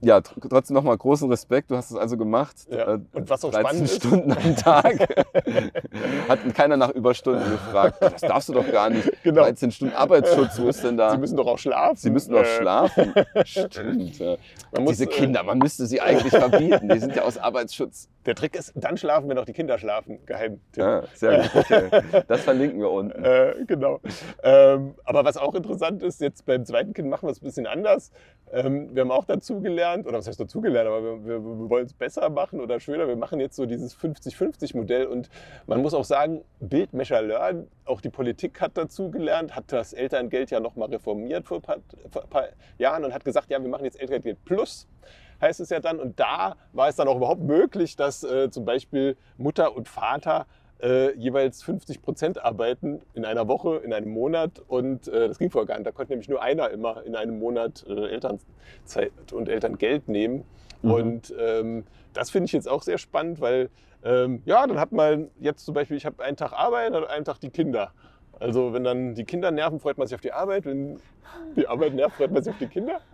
[0.00, 1.70] ja, tr- trotzdem nochmal großen Respekt.
[1.70, 2.56] Du hast es also gemacht.
[2.70, 2.94] Ja.
[2.94, 5.08] Äh, Und was auch 13 spannend ist, Stunden am Tag.
[6.28, 7.98] Hat keiner nach Überstunden gefragt.
[8.00, 9.10] Das darfst du doch gar nicht.
[9.22, 9.42] Genau.
[9.42, 11.10] 13 Stunden Arbeitsschutz, wo ist denn da?
[11.12, 11.96] sie müssen doch auch schlafen.
[11.96, 13.14] Sie müssen doch Äh, schlafen.
[13.44, 14.18] Stimmt.
[14.18, 14.36] Ja.
[14.78, 16.88] Muss, Diese äh, Kinder, man müsste sie eigentlich verbieten.
[16.88, 18.08] Die sind ja aus Arbeitsschutz.
[18.26, 20.18] Der Trick ist, dann schlafen, wenn auch die Kinder schlafen.
[20.26, 20.60] Geheim.
[20.74, 21.50] Ja, sehr gut.
[21.54, 22.02] Okay.
[22.28, 23.24] Das verlinken wir unten.
[23.24, 24.00] Äh, genau.
[24.42, 27.66] Ähm, aber was auch interessant ist, jetzt beim zweiten Kind machen wir es ein bisschen
[27.66, 28.10] anders.
[28.52, 31.92] Ähm, wir haben auch dazugelernt, oder was heißt dazugelernt, aber wir, wir, wir wollen es
[31.92, 33.08] besser machen oder schöner.
[33.08, 35.28] Wir machen jetzt so dieses 50-50-Modell und
[35.66, 40.50] man muss auch sagen, Bild, Measure, Learn, auch die Politik hat dazugelernt, hat das Elterngeld
[40.50, 41.76] ja nochmal reformiert vor ein paar,
[42.10, 42.44] vor ein paar
[42.78, 44.86] Jahren und hat gesagt, ja, wir machen jetzt Elterngeld Plus
[45.40, 45.98] heißt es ja dann.
[46.00, 50.46] Und da war es dann auch überhaupt möglich, dass äh, zum Beispiel Mutter und Vater
[50.82, 54.62] äh, jeweils 50 Prozent arbeiten in einer Woche, in einem Monat.
[54.66, 55.86] Und äh, das ging vorher gar nicht.
[55.86, 60.44] Da konnte nämlich nur einer immer in einem Monat äh, Elternzeit und Elterngeld nehmen.
[60.82, 60.90] Mhm.
[60.90, 63.70] Und ähm, das finde ich jetzt auch sehr spannend, weil
[64.04, 67.24] ähm, ja, dann hat man jetzt zum Beispiel, ich habe einen Tag Arbeit und einen
[67.24, 67.92] Tag die Kinder.
[68.38, 70.66] Also wenn dann die Kinder nerven, freut man sich auf die Arbeit.
[70.66, 70.98] Wenn
[71.56, 73.00] die Arbeit nervt, freut man sich auf die Kinder.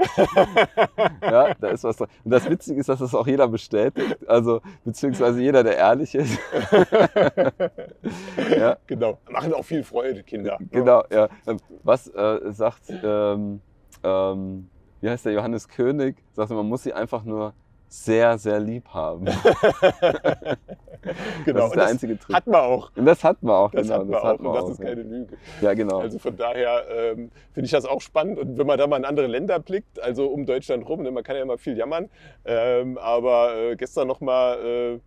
[1.23, 2.09] Ja, da ist was dran.
[2.25, 4.29] Und das Witzige ist, dass das auch jeder bestätigt.
[4.29, 6.39] Also, beziehungsweise jeder, der ehrlich ist.
[8.51, 9.19] ja, Genau.
[9.31, 10.59] Machen auch viel Freude, Kinder.
[10.71, 11.29] genau, ja.
[11.47, 13.61] Ähm, Was äh, sagt, ähm,
[14.05, 14.69] ähm,
[15.01, 16.17] wie heißt der Johannes König?
[16.33, 17.55] Sagt, man muss sie einfach nur
[17.93, 19.27] sehr, sehr lieb haben.
[21.45, 21.59] Genau.
[21.59, 22.37] Das ist der das einzige Trick.
[22.37, 22.93] hat man auch.
[22.95, 23.99] Und das hat man auch, Das genau.
[23.99, 24.29] hat man das auch.
[24.29, 25.37] hat man und das auch, ist keine Lüge.
[25.61, 25.99] Ja, genau.
[25.99, 28.39] Also von daher ähm, finde ich das auch spannend.
[28.39, 31.25] Und wenn man da mal in andere Länder blickt, also um Deutschland rum, ne, man
[31.25, 32.09] kann ja immer viel jammern,
[32.45, 35.01] ähm, aber äh, gestern noch mal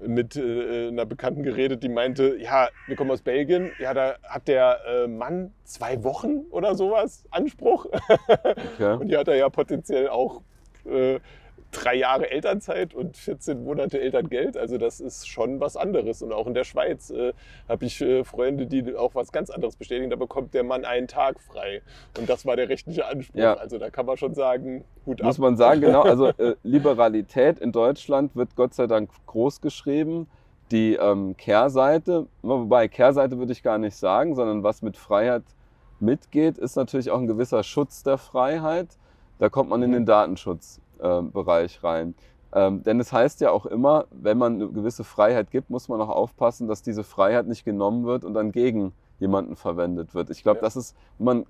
[0.00, 4.16] äh, mit äh, einer Bekannten geredet, die meinte, ja, wir kommen aus Belgien, ja, da
[4.24, 7.86] hat der äh, Mann zwei Wochen oder sowas Anspruch.
[8.26, 8.94] okay.
[8.98, 10.42] Und die hat er ja potenziell auch
[10.86, 11.20] äh,
[11.76, 14.56] drei Jahre Elternzeit und 14 Monate Elterngeld.
[14.56, 16.22] Also das ist schon was anderes.
[16.22, 17.32] Und auch in der Schweiz äh,
[17.68, 20.10] habe ich äh, Freunde, die auch was ganz anderes bestätigen.
[20.10, 21.82] Da bekommt der Mann einen Tag frei.
[22.18, 23.38] Und das war der rechtliche Anspruch.
[23.38, 23.54] Ja.
[23.54, 25.38] Also da kann man schon sagen, Muss ab.
[25.38, 26.02] man sagen, genau.
[26.02, 30.28] Also äh, Liberalität in Deutschland wird Gott sei Dank groß geschrieben.
[30.72, 35.44] Die ähm, Kehrseite, wobei Kehrseite würde ich gar nicht sagen, sondern was mit Freiheit
[36.00, 38.88] mitgeht, ist natürlich auch ein gewisser Schutz der Freiheit.
[39.38, 40.06] Da kommt man in den
[40.98, 42.14] Datenschutzbereich rein.
[42.52, 46.00] Ähm, denn es heißt ja auch immer, wenn man eine gewisse Freiheit gibt, muss man
[46.00, 50.30] auch aufpassen, dass diese Freiheit nicht genommen wird und dann gegen jemanden verwendet wird.
[50.30, 50.62] Ich glaube, Ja.
[50.62, 51.46] das ist immer ein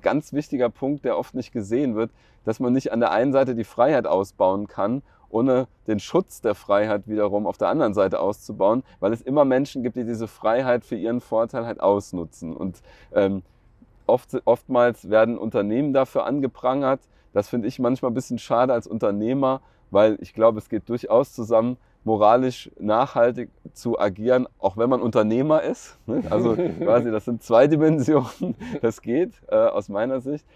[0.00, 2.10] ganz wichtiger Punkt, der oft nicht gesehen wird,
[2.44, 6.54] dass man nicht an der einen Seite die Freiheit ausbauen kann, ohne den Schutz der
[6.54, 10.84] Freiheit wiederum auf der anderen Seite auszubauen, weil es immer Menschen gibt, die diese Freiheit
[10.84, 12.56] für ihren Vorteil halt ausnutzen.
[12.56, 12.80] Und
[13.12, 13.42] ähm,
[14.06, 17.00] oft, oftmals werden Unternehmen dafür angeprangert.
[17.34, 21.34] Das finde ich manchmal ein bisschen schade als Unternehmer, weil ich glaube, es geht durchaus
[21.34, 25.98] zusammen, moralisch nachhaltig zu agieren, auch wenn man Unternehmer ist.
[26.06, 26.22] ne?
[26.30, 30.46] Also quasi, das sind zwei Dimensionen, das geht äh, aus meiner Sicht.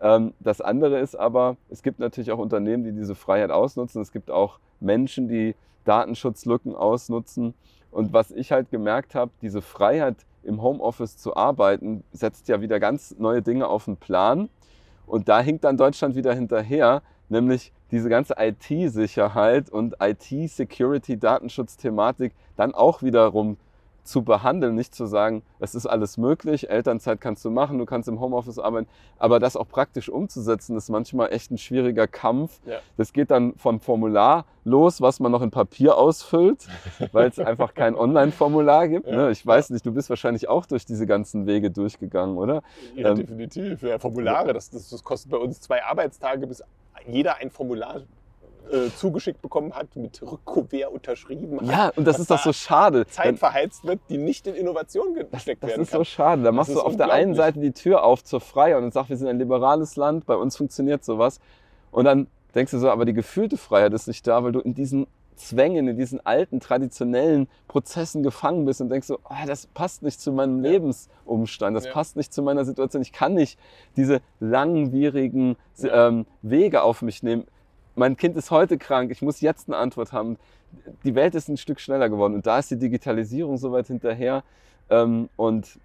[0.00, 4.00] Ähm, das andere ist aber, es gibt natürlich auch Unternehmen, die diese Freiheit ausnutzen.
[4.00, 7.54] Es gibt auch Menschen, die Datenschutzlücken ausnutzen.
[7.90, 12.78] Und was ich halt gemerkt habe, diese Freiheit im Homeoffice zu arbeiten, setzt ja wieder
[12.78, 14.48] ganz neue Dinge auf den Plan.
[15.08, 22.74] Und da hinkt dann Deutschland wieder hinterher, nämlich diese ganze IT-Sicherheit und IT-Security, Datenschutzthematik dann
[22.74, 23.56] auch wiederum
[24.08, 28.08] zu behandeln, nicht zu sagen, es ist alles möglich, Elternzeit kannst du machen, du kannst
[28.08, 32.60] im Homeoffice arbeiten, aber das auch praktisch umzusetzen, ist manchmal echt ein schwieriger Kampf.
[32.64, 32.78] Ja.
[32.96, 36.66] Das geht dann vom Formular los, was man noch in Papier ausfüllt,
[37.12, 39.06] weil es einfach kein Online-Formular gibt.
[39.06, 39.30] Ja, ne?
[39.30, 42.62] Ich weiß nicht, du bist wahrscheinlich auch durch diese ganzen Wege durchgegangen, oder?
[42.94, 43.82] Ja, Ähm, definitiv.
[43.82, 46.62] Ja, Formulare, das, das, das kostet bei uns zwei Arbeitstage, bis
[47.06, 48.02] jeder ein Formular
[48.72, 51.66] äh, zugeschickt bekommen hat, mit Rückkuvert unterschrieben hat.
[51.68, 53.06] Ja, und das ist doch da so schade.
[53.06, 56.00] Zeit verheizt wird, die nicht in Innovation gesteckt Das werden ist kann.
[56.00, 56.42] so schade.
[56.42, 57.34] Da machst ist du auf der einen.
[57.34, 60.56] Seite die Tür auf zur Freiheit und sagst, wir sind ein liberales Land, bei uns
[60.56, 61.40] funktioniert sowas.
[61.90, 64.74] Und dann denkst du so, aber die gefühlte Freiheit ist nicht da, weil du in
[64.74, 70.02] diesen Zwängen, in diesen alten, traditionellen Prozessen gefangen bist und denkst so, ah, das passt
[70.02, 70.72] nicht zu meinem Ja.
[70.72, 71.92] Lebensumstand, das Ja.
[71.92, 73.02] passt nicht zu meiner Situation.
[73.02, 73.56] Ich kann nicht
[73.96, 77.44] diese langwierigen ähm, Wege auf mich nehmen.
[77.98, 80.36] Mein Kind ist heute krank, ich muss jetzt eine Antwort haben.
[81.02, 84.44] Die Welt ist ein Stück schneller geworden und da ist die Digitalisierung so weit hinterher.
[84.88, 85.80] Ähm, und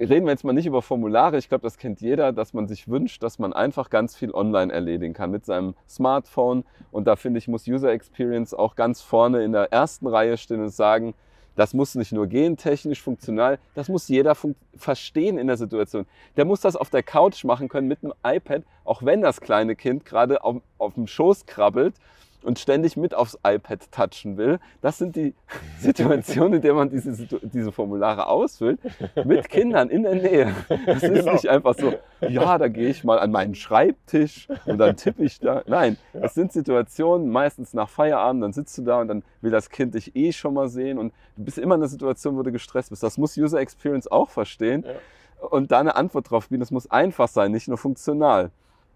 [0.00, 1.38] reden wir jetzt mal nicht über Formulare.
[1.38, 4.72] Ich glaube, das kennt jeder, dass man sich wünscht, dass man einfach ganz viel online
[4.72, 6.64] erledigen kann mit seinem Smartphone.
[6.90, 10.60] Und da finde ich, muss User Experience auch ganz vorne in der ersten Reihe stehen
[10.60, 11.14] und sagen,
[11.60, 16.06] Das muss nicht nur gentechnisch funktional, das muss jeder fun verstehen in der Situation.
[16.38, 19.76] Der muss das auf der Couch machen können mit einem iPad, auch wenn das kleine
[19.76, 21.96] Kind gerade auf, auf dem Schoß krabbelt
[22.44, 24.58] und ständig mit aufs iPad touchen will.
[24.80, 25.34] Das sind die
[25.78, 28.80] Situationen, in denen man diese, diese Formulare ausfüllt,
[29.24, 30.54] mit Kindern in der Nähe.
[30.86, 31.32] Das ist genau.
[31.32, 35.38] nicht einfach so, ja, da gehe ich mal an meinen Schreibtisch und dann tippe ich
[35.40, 35.62] da.
[35.66, 36.20] Nein, ja.
[36.24, 39.94] es sind Situationen, meistens nach Feierabend, dann sitzt du da und dann will das Kind
[39.94, 42.90] dich eh schon mal sehen und du bist immer in einer Situation, wo du gestresst
[42.90, 43.02] bist.
[43.02, 45.48] Das muss User Experience auch verstehen ja.
[45.48, 46.60] und da eine Antwort drauf bieten.
[46.60, 48.50] Das muss einfach sein, nicht nur funktional.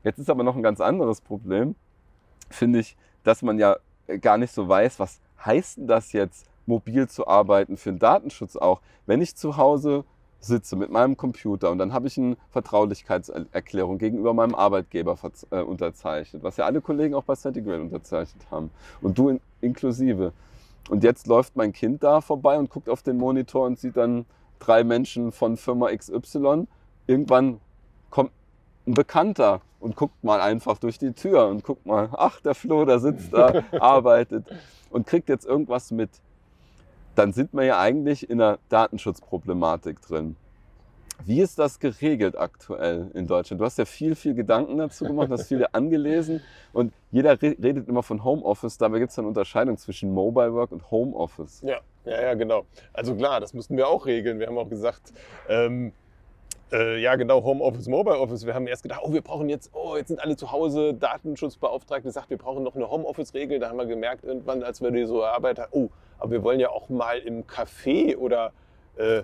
[0.04, 1.74] Jetzt ist aber noch ein ganz anderes Problem,
[2.50, 3.76] finde ich, dass man ja
[4.20, 8.56] gar nicht so weiß, was heißt denn das jetzt, mobil zu arbeiten, für den Datenschutz
[8.56, 8.80] auch.
[9.06, 10.04] Wenn ich zu Hause
[10.40, 15.16] sitze mit meinem Computer und dann habe ich eine Vertraulichkeitserklärung gegenüber meinem Arbeitgeber
[15.50, 20.32] äh, unterzeichnet, was ja alle Kollegen auch bei Centigrade unterzeichnet haben und du in, inklusive.
[20.90, 24.26] Und jetzt läuft mein Kind da vorbei und guckt auf den Monitor und sieht dann
[24.58, 26.66] drei Menschen von Firma XY.
[27.06, 27.60] Irgendwann
[28.10, 28.30] kommt
[28.86, 32.84] ein Bekannter und guckt mal einfach durch die Tür und guckt mal, ach, der Flo,
[32.84, 34.46] der sitzt da, arbeitet
[34.90, 36.10] und kriegt jetzt irgendwas mit.
[37.14, 40.36] Dann sind wir ja eigentlich in einer Datenschutzproblematik drin.
[41.24, 43.60] Wie ist das geregelt aktuell in Deutschland?
[43.60, 46.42] Du hast ja viel, viel Gedanken dazu gemacht, hast viele angelesen
[46.72, 48.78] und jeder redet immer von Homeoffice.
[48.78, 51.62] Dabei gibt es eine Unterscheidung zwischen Mobile Work und Homeoffice.
[51.62, 52.66] Ja, ja, ja, genau.
[52.92, 54.40] Also klar, das müssten wir auch regeln.
[54.40, 55.12] Wir haben auch gesagt,
[55.48, 55.92] ähm,
[56.72, 58.46] äh, ja, genau, Homeoffice, Mobile Office.
[58.46, 60.94] Wir haben erst gedacht, oh, wir brauchen jetzt, oh, jetzt sind alle zu Hause.
[60.94, 63.58] Datenschutzbeauftragte sagt, wir brauchen noch eine Homeoffice-Regel.
[63.60, 66.60] Da haben wir gemerkt, irgendwann, als wir die so erarbeitet haben, oh, aber wir wollen
[66.60, 68.52] ja auch mal im Café oder
[68.96, 69.22] äh,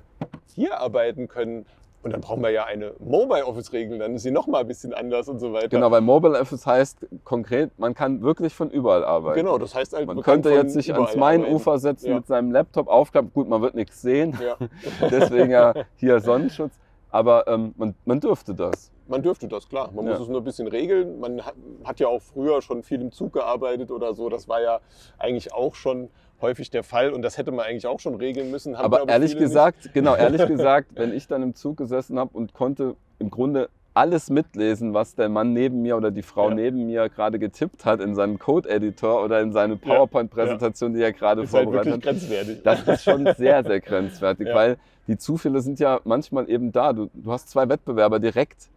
[0.55, 1.67] hier arbeiten können.
[2.03, 4.67] Und dann brauchen wir ja eine Mobile Office Regel, dann ist sie noch mal ein
[4.67, 5.69] bisschen anders und so weiter.
[5.69, 9.39] Genau, weil Mobile Office heißt konkret, man kann wirklich von überall arbeiten.
[9.39, 12.15] Genau, das heißt halt, man, man könnte jetzt sich ans Mainufer setzen ja.
[12.15, 13.31] mit seinem Laptop aufklappen.
[13.35, 14.39] Gut, man wird nichts sehen.
[14.43, 14.57] Ja.
[15.11, 16.73] Deswegen ja hier Sonnenschutz.
[17.11, 18.91] Aber ähm, man, man dürfte das.
[19.09, 19.91] Man dürfte das, klar.
[19.93, 20.13] Man ja.
[20.13, 21.19] muss es nur ein bisschen regeln.
[21.19, 24.29] Man hat, hat, ja auch früher schon viel im Zug gearbeitet oder so.
[24.29, 24.81] Das war ja
[25.19, 28.79] eigentlich auch schon häufig der Fall und das hätte man eigentlich auch schon regeln müssen.
[28.79, 29.95] Haben, aber ehrlich gesagt, nicht.
[29.95, 34.31] genau, ehrlich gesagt, wenn ich dann im Zug gesessen habe und konnte im Grunde alles
[34.31, 36.55] mitlesen, was der Mann neben mir oder die Frau ja.
[36.55, 40.97] neben mir gerade getippt hat in seinen Code-Editor oder in seine PowerPoint-Präsentation, ja.
[40.97, 42.13] die er gerade ist halt vorbereitet halt hat.
[42.13, 42.63] Grenzwertig.
[42.63, 44.55] Das ist schon sehr, sehr grenzwertig, ja.
[44.55, 44.77] weil
[45.09, 46.93] die Zufälle sind ja manchmal eben da.
[46.93, 48.69] Du, du hast zwei Wettbewerber direkt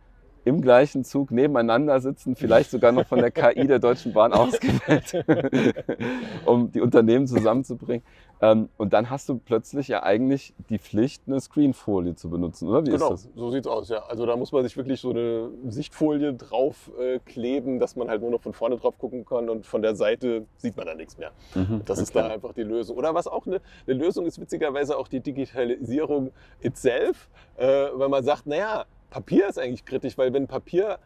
[0.45, 5.25] im gleichen Zug nebeneinander sitzen, vielleicht sogar noch von der KI der Deutschen Bahn ausgewählt,
[6.45, 8.03] um die Unternehmen zusammenzubringen.
[8.41, 12.85] Ähm, und dann hast du plötzlich ja eigentlich die Pflicht, eine Screenfolie zu benutzen, oder?
[12.85, 13.29] Wie genau, ist das?
[13.35, 14.03] so sieht's aus, ja.
[14.03, 17.19] Also da muss man sich wirklich so eine Sichtfolie drauf äh,
[17.79, 20.75] dass man halt nur noch von vorne drauf gucken kann und von der Seite sieht
[20.75, 21.31] man dann nichts mehr.
[21.55, 22.03] Mhm, das okay.
[22.03, 22.97] ist da einfach die Lösung.
[22.97, 28.23] Oder was auch eine, eine, Lösung ist, witzigerweise auch die Digitalisierung itself, äh, weil man
[28.23, 30.97] sagt, naja, Papier ist eigentlich kritisch, weil wenn Papier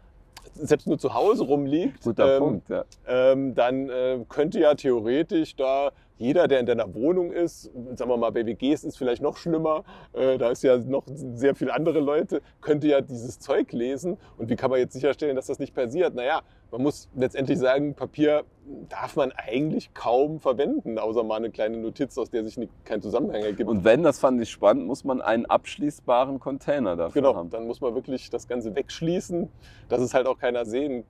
[0.54, 2.86] selbst nur zu Hause rumliegt, ähm, Punkt, ja.
[3.06, 8.18] ähm, dann äh, könnte ja theoretisch da jeder, der in deiner Wohnung ist, sagen wir
[8.18, 12.00] mal, bei WGs ist vielleicht noch schlimmer, äh, da ist ja noch sehr viele andere
[12.00, 14.18] Leute, könnte ja dieses Zeug lesen.
[14.38, 16.16] Und wie kann man jetzt sicherstellen, dass das nicht passiert?
[16.16, 18.44] Naja, man muss letztendlich sagen, Papier
[18.90, 23.02] darf man eigentlich kaum verwenden, außer mal eine kleine Notiz, aus der sich nicht, kein
[23.02, 23.70] Zusammenhang ergibt.
[23.70, 27.50] Und wenn, das fand ich spannend, muss man einen abschließbaren Container dafür genau, haben.
[27.50, 29.50] Genau, dann muss man wirklich das Ganze wegschließen,
[29.88, 31.06] dass es halt auch keiner sehen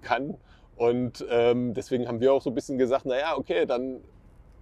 [0.00, 0.36] kann.
[0.76, 4.00] Und ähm, deswegen haben wir auch so ein bisschen gesagt, naja, okay, dann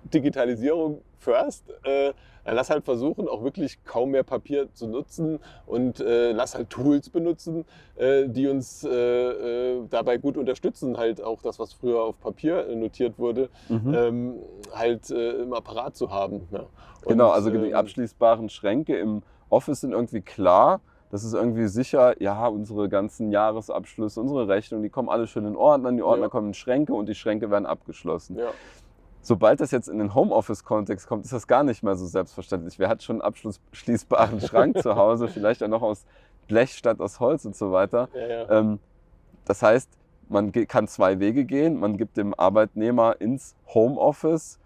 [0.05, 1.65] Digitalisierung first.
[1.85, 2.13] Äh,
[2.45, 7.11] lass halt versuchen, auch wirklich kaum mehr Papier zu nutzen und äh, lass halt Tools
[7.11, 7.65] benutzen,
[7.97, 12.67] äh, die uns äh, äh, dabei gut unterstützen, halt auch das, was früher auf Papier
[12.75, 13.95] notiert wurde, mhm.
[13.95, 14.35] ähm,
[14.75, 16.49] halt äh, im Apparat zu haben.
[16.51, 16.61] Ja.
[16.61, 20.81] Und, genau, also die ähm, abschließbaren Schränke im Office sind irgendwie klar.
[21.11, 25.57] Das ist irgendwie sicher, ja, unsere ganzen Jahresabschlüsse, unsere Rechnungen, die kommen alle schön in
[25.57, 26.29] Ordner, die Ordner ja.
[26.29, 28.39] kommen in Schränke und die Schränke werden abgeschlossen.
[28.39, 28.51] Ja
[29.23, 32.79] sobald das jetzt in den Homeoffice-Kontext kommt, ist das gar nicht mehr so selbstverständlich.
[32.79, 33.35] Wer hat schon einen
[33.73, 36.05] abschließbaren Schrank zu Hause, vielleicht auch noch aus
[36.49, 38.09] Blech statt aus Holz und so weiter.
[38.15, 38.51] Ja, ja.
[38.51, 38.79] Ähm,
[39.45, 39.91] das heißt,
[40.29, 41.79] man kann zwei Wege gehen.
[41.79, 44.59] Man gibt dem Arbeitnehmer ins Homeoffice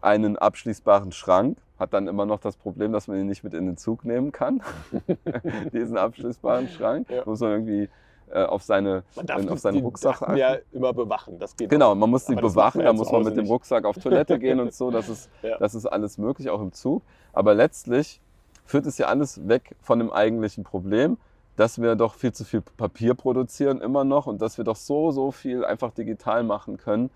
[0.00, 3.66] einen abschließbaren Schrank, hat dann immer noch das Problem, dass man ihn nicht mit in
[3.66, 4.62] den Zug nehmen kann,
[5.72, 7.10] diesen abschließbaren Schrank.
[7.10, 7.24] Ja.
[7.26, 7.88] Muss man irgendwie
[8.32, 10.36] auf, seine, man auf seinen Rucksack achten.
[10.36, 11.38] Ja, immer bewachen.
[11.38, 14.38] Das geht genau, man muss sie bewachen, da muss man mit dem Rucksack auf Toilette
[14.38, 14.90] gehen und so.
[14.90, 15.58] Das ist, ja.
[15.58, 17.02] das ist alles möglich, auch im Zug.
[17.32, 18.20] Aber letztlich
[18.64, 21.18] führt es ja alles weg von dem eigentlichen Problem,
[21.56, 25.10] dass wir doch viel zu viel Papier produzieren immer noch und dass wir doch so,
[25.10, 27.10] so viel einfach digital machen können.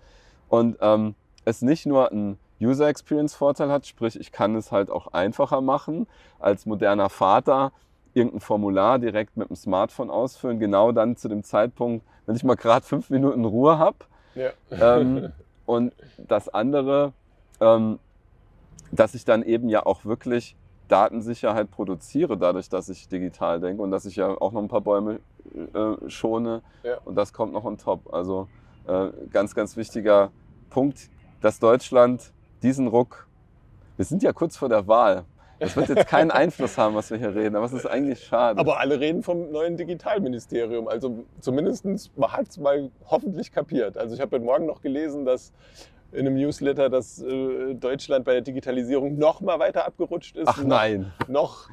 [0.49, 4.89] Und ähm, es nicht nur ein User Experience Vorteil hat, sprich ich kann es halt
[4.89, 6.07] auch einfacher machen
[6.39, 7.71] als moderner Vater
[8.15, 12.55] irgendein Formular direkt mit dem Smartphone ausfüllen, genau dann zu dem Zeitpunkt, wenn ich mal
[12.55, 13.97] gerade fünf Minuten Ruhe habe.
[14.33, 14.51] Ja.
[14.71, 15.31] Ähm,
[15.65, 17.13] und das andere,
[17.59, 17.99] ähm,
[18.91, 20.55] dass ich dann eben ja auch wirklich
[20.87, 24.81] Datensicherheit produziere, dadurch, dass ich digital denke und dass ich ja auch noch ein paar
[24.81, 25.19] Bäume
[25.73, 26.61] äh, schone.
[26.83, 26.97] Ja.
[27.05, 28.13] Und das kommt noch on top.
[28.13, 28.47] Also
[28.87, 30.31] äh, ganz, ganz wichtiger
[30.69, 31.09] Punkt,
[31.41, 33.27] dass Deutschland diesen Ruck,
[33.97, 35.25] wir sind ja kurz vor der Wahl.
[35.59, 38.59] Das wird jetzt keinen Einfluss haben, was wir hier reden, aber es ist eigentlich schade.
[38.59, 40.87] Aber alle reden vom neuen Digitalministerium.
[40.87, 41.85] Also zumindest
[42.21, 43.97] hat es mal hoffentlich kapiert.
[43.97, 45.53] Also ich habe heute Morgen noch gelesen, dass
[46.11, 50.47] in einem Newsletter, dass äh, Deutschland bei der Digitalisierung noch mal weiter abgerutscht ist.
[50.47, 51.11] Ach nein.
[51.27, 51.69] Noch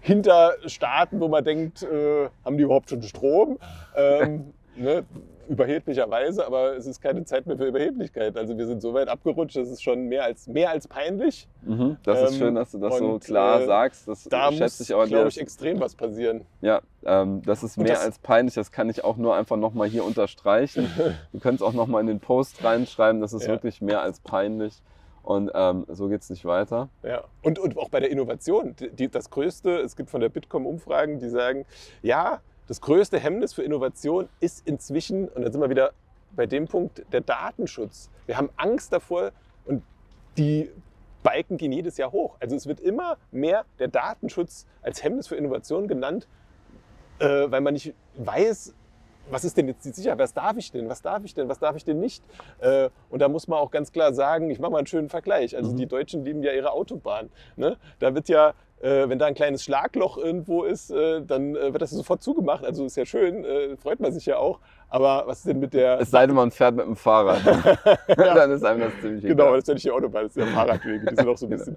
[0.00, 3.58] hinter Staaten, wo man denkt, äh, haben die überhaupt schon Strom?
[3.96, 5.04] Ähm, ne?
[5.48, 8.36] Überheblicherweise, aber es ist keine Zeit mehr für Überheblichkeit.
[8.36, 11.48] Also wir sind so weit abgerutscht, das ist schon mehr als, mehr als peinlich.
[11.62, 14.08] Mhm, das ist Ähm, schön, dass du das so klar äh, sagst.
[14.08, 16.46] Das Da schätze muss, ich aber glaube ich, extrem was passieren.
[16.60, 18.54] Ja, ähm, das ist Und mehr das- als peinlich.
[18.54, 20.90] Das kann ich auch nur einfach nochmal hier unterstreichen.
[21.32, 23.20] Du könntest auch nochmal in den Post reinschreiben.
[23.20, 23.48] Das ist Ja.
[23.48, 24.82] wirklich mehr als peinlich.
[25.22, 26.88] Und ähm, so geht es nicht weiter.
[27.02, 27.24] Ja.
[27.42, 28.76] Und, und auch bei der Innovation.
[28.78, 31.64] Die, das Größte, es gibt von der Bitkom Umfragen, die sagen,
[32.02, 35.92] ja, das größte Hemmnis für Innovation ist inzwischen, und dann sind wir wieder
[36.34, 38.10] bei dem Punkt, der Datenschutz.
[38.26, 39.30] Wir haben Angst davor
[39.64, 39.82] und
[40.36, 40.70] die
[41.22, 42.36] Balken gehen jedes Jahr hoch.
[42.40, 46.28] Also es wird immer mehr der Datenschutz als Hemmnis für Innovation genannt,
[47.18, 48.74] äh, weil man nicht weiß,
[49.28, 50.18] was ist denn jetzt die Sicherheit?
[50.20, 50.88] Was darf ich denn?
[50.88, 51.48] Was darf ich denn?
[51.48, 52.22] Was darf ich denn nicht?
[52.60, 55.56] Äh, und da muss man auch ganz klar sagen, ich mache mal einen schönen Vergleich.
[55.56, 55.76] Also Mhm.
[55.78, 57.30] die Deutschen lieben ja ihre Autobahn.
[57.56, 57.76] Ne?
[57.98, 61.82] Da wird ja, äh, wenn da ein kleines Schlagloch irgendwo ist, äh, dann äh, wird
[61.82, 62.64] das sofort zugemacht.
[62.64, 64.60] Also ist ja schön, äh, freut man sich ja auch.
[64.88, 66.00] Aber was ist denn mit der...
[66.00, 67.40] Es sei denn, man fährt mit dem Fahrrad.
[68.06, 69.54] Dann ist einem das ziemlich Genau, egal.
[69.54, 71.06] das ist ja nicht die Autobahn, das sind ja Fahrradwege.
[71.10, 71.76] Die sind auch so ein bisschen.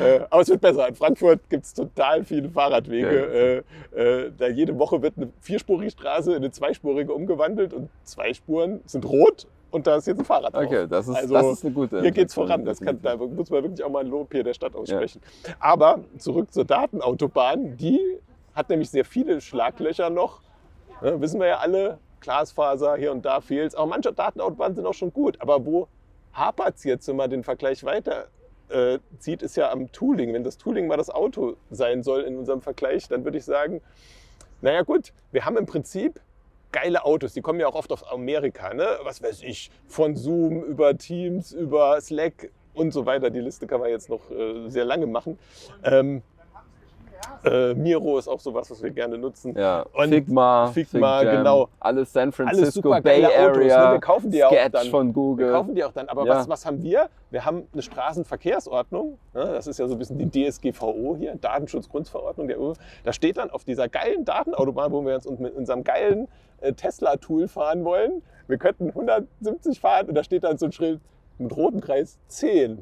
[0.00, 0.88] Äh, aber es wird besser.
[0.88, 3.64] In Frankfurt gibt es total viele Fahrradwege.
[3.94, 8.32] Äh, äh, da jede Woche wird eine vierspurige Straße in eine zweispurige umgewandelt und zwei
[8.32, 10.64] Spuren sind rot und da ist jetzt ein Fahrrad drauf.
[10.64, 12.46] Okay, das ist, Also, das ist eine gute Hier geht's Entwicklung.
[12.46, 12.64] voran.
[12.64, 15.20] Das kann, da muss man wirklich auch mal ein Lob hier der Stadt aussprechen.
[15.58, 17.76] Aber zurück zur Datenautobahn.
[17.76, 18.00] Die
[18.54, 20.40] hat nämlich sehr viele Schlaglöcher noch.
[21.02, 24.94] Ja, wissen wir ja alle, Glasfaser hier und da fehlt Aber manche Datenautobahnen sind auch
[24.94, 25.40] schon gut.
[25.40, 25.88] Aber wo
[26.32, 28.28] hapert es jetzt, wenn man den Vergleich weiter
[28.68, 30.32] äh, zieht, ist ja am Tooling.
[30.32, 33.80] Wenn das Tooling mal das Auto sein soll in unserem Vergleich, dann würde ich sagen,
[34.60, 36.20] naja gut, wir haben im Prinzip
[36.72, 38.86] geile Autos, die kommen ja auch oft aus Amerika, ne?
[39.02, 43.30] was weiß ich, von Zoom über Teams, über Slack und so weiter.
[43.30, 45.38] Die Liste kann man jetzt noch äh, sehr lange machen.
[45.82, 46.22] Ähm,
[47.44, 49.54] äh, Miro ist auch sowas, was wir gerne nutzen.
[49.56, 51.68] Ja, Und Figma, Figma, FigJam, genau.
[51.80, 53.92] Alles San Alles Francisco super Bay geile Autos, Area, ne?
[53.94, 54.86] Wir kaufen die ja auch Sketch dann.
[54.88, 55.52] von Wir Google.
[55.52, 56.08] kaufen die auch dann.
[56.08, 56.36] Aber Ja.
[56.36, 57.08] was, was haben wir?
[57.30, 59.18] Wir haben eine Straßenverkehrsordnung.
[59.34, 59.44] Ne?
[59.46, 62.72] Das ist ja so ein bisschen die DSGVO hier, Datenschutzgrundverordnung der EU.
[63.04, 66.28] Da steht dann auf dieser geilen Datenautobahn, wo wir uns mit unserem geilen
[66.60, 68.22] äh, Tesla-Tool fahren wollen.
[68.48, 71.00] Wir könnten 170 fahren und da steht dann so ein Schild
[71.38, 72.78] mit rotem Kreis 10.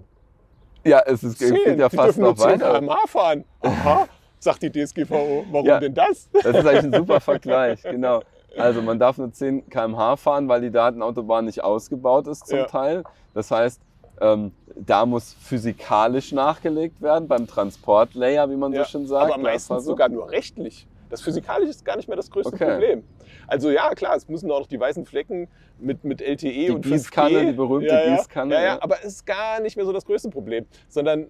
[0.84, 1.54] ja, es ist, 10.
[1.54, 2.72] geht ja die fast noch 10 weiter.
[2.80, 3.44] km/h fahren.
[3.62, 4.06] Aha,
[4.44, 5.44] sagt die DSGVO.
[5.50, 5.80] Warum Ja.
[5.80, 6.28] denn das?
[6.32, 8.20] Das ist eigentlich ein super Vergleich, genau.
[8.56, 12.64] Also man darf nur 10 km/h fahren, weil die Datenautobahn nicht ausgebaut ist zum Ja.
[12.66, 13.02] Teil.
[13.34, 13.80] Das heißt,
[14.20, 19.24] ähm, da muss physikalisch nachgelegt werden beim Transportlayer, wie man Ja, so schön sagt.
[19.32, 19.86] aber meistens Glasfaser.
[19.86, 20.86] sogar nur rechtlich.
[21.10, 22.70] Das Physikalische ist gar nicht mehr das größte Okay.
[22.70, 23.04] Problem.
[23.48, 26.82] Also ja, klar, es müssen auch noch die weißen Flecken mit, mit LTE Die und
[26.82, 27.46] Gießkanne, 5G.
[27.46, 28.16] die berühmte ja.
[28.16, 28.78] Gießkanne, ja, ja.
[28.82, 30.64] aber es ist gar nicht mehr so das größte Problem.
[30.88, 31.26] Sondern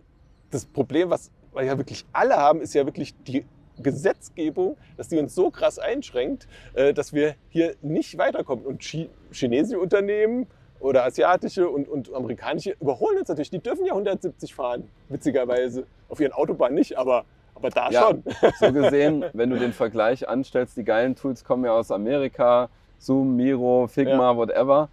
[0.50, 3.44] das Problem, was wir ja wirklich alle haben, ist ja wirklich die
[3.78, 8.64] Gesetzgebung, dass die uns so krass einschränkt, äh, dass wir hier nicht weiterkommen.
[8.64, 10.46] Und Chi chinesische Unternehmen
[10.78, 13.50] oder asiatische und, und amerikanische überholen uns natürlich.
[13.50, 15.86] Die dürfen ja 170 fahren, witzigerweise.
[16.08, 18.02] Auf ihren Autobahnen nicht, aber, aber da Ja.
[18.02, 18.22] schon.
[18.60, 23.34] So gesehen, wenn du den Vergleich anstellst, die geilen Tools kommen ja aus Amerika, Zoom,
[23.36, 24.88] Miro, Figma, whatever.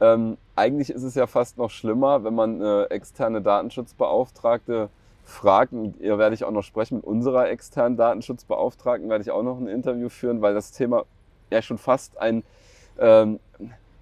[0.00, 4.90] Ähm, eigentlich ist es ja fast noch schlimmer, wenn man eine externe Datenschutzbeauftragte fragt,
[5.80, 9.58] und ihr werde ich auch noch sprechen, mit unserer externen Datenschutzbeauftragten werde ich auch noch
[9.58, 11.04] ein Interview führen, weil das Thema
[11.50, 12.42] ja schon fast ein,
[12.98, 13.40] ähm,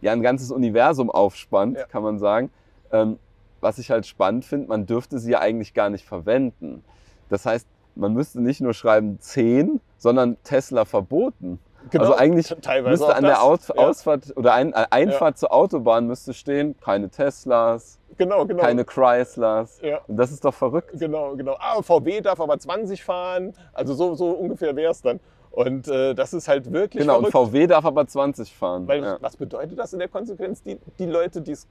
[0.00, 1.86] ja, ein ganzes Universum aufspannt, Ja.
[1.86, 2.50] kann man sagen.
[2.92, 3.18] Ähm,
[3.60, 6.84] was ich halt spannend finde, man dürfte sie ja eigentlich gar nicht verwenden.
[7.30, 11.58] Das heißt, man müsste nicht nur schreiben 10, sondern Tesla verboten.
[11.96, 13.40] Also eigentlich teilweise müsste an der das.
[13.40, 18.62] Aus Ja, Ausfahrt oder ein, Einfahrt zur Autobahn müsste stehen, keine Teslas, genau, genau.
[18.62, 19.80] keine Chryslers.
[19.82, 20.00] ja.
[20.06, 20.98] Und das ist doch verrückt.
[20.98, 21.56] Genau, genau.
[21.58, 23.54] Ah, VW darf aber 20 fahren.
[23.72, 25.20] Also so, so ungefähr wäre es dann.
[25.50, 27.52] Und äh, das ist halt wirklich Genau, und verrückt.
[27.52, 28.88] VW darf aber 20 fahren.
[28.88, 29.18] Weil ja.
[29.20, 30.62] was bedeutet das in der Konsequenz?
[30.62, 31.68] Die, die Leute, die es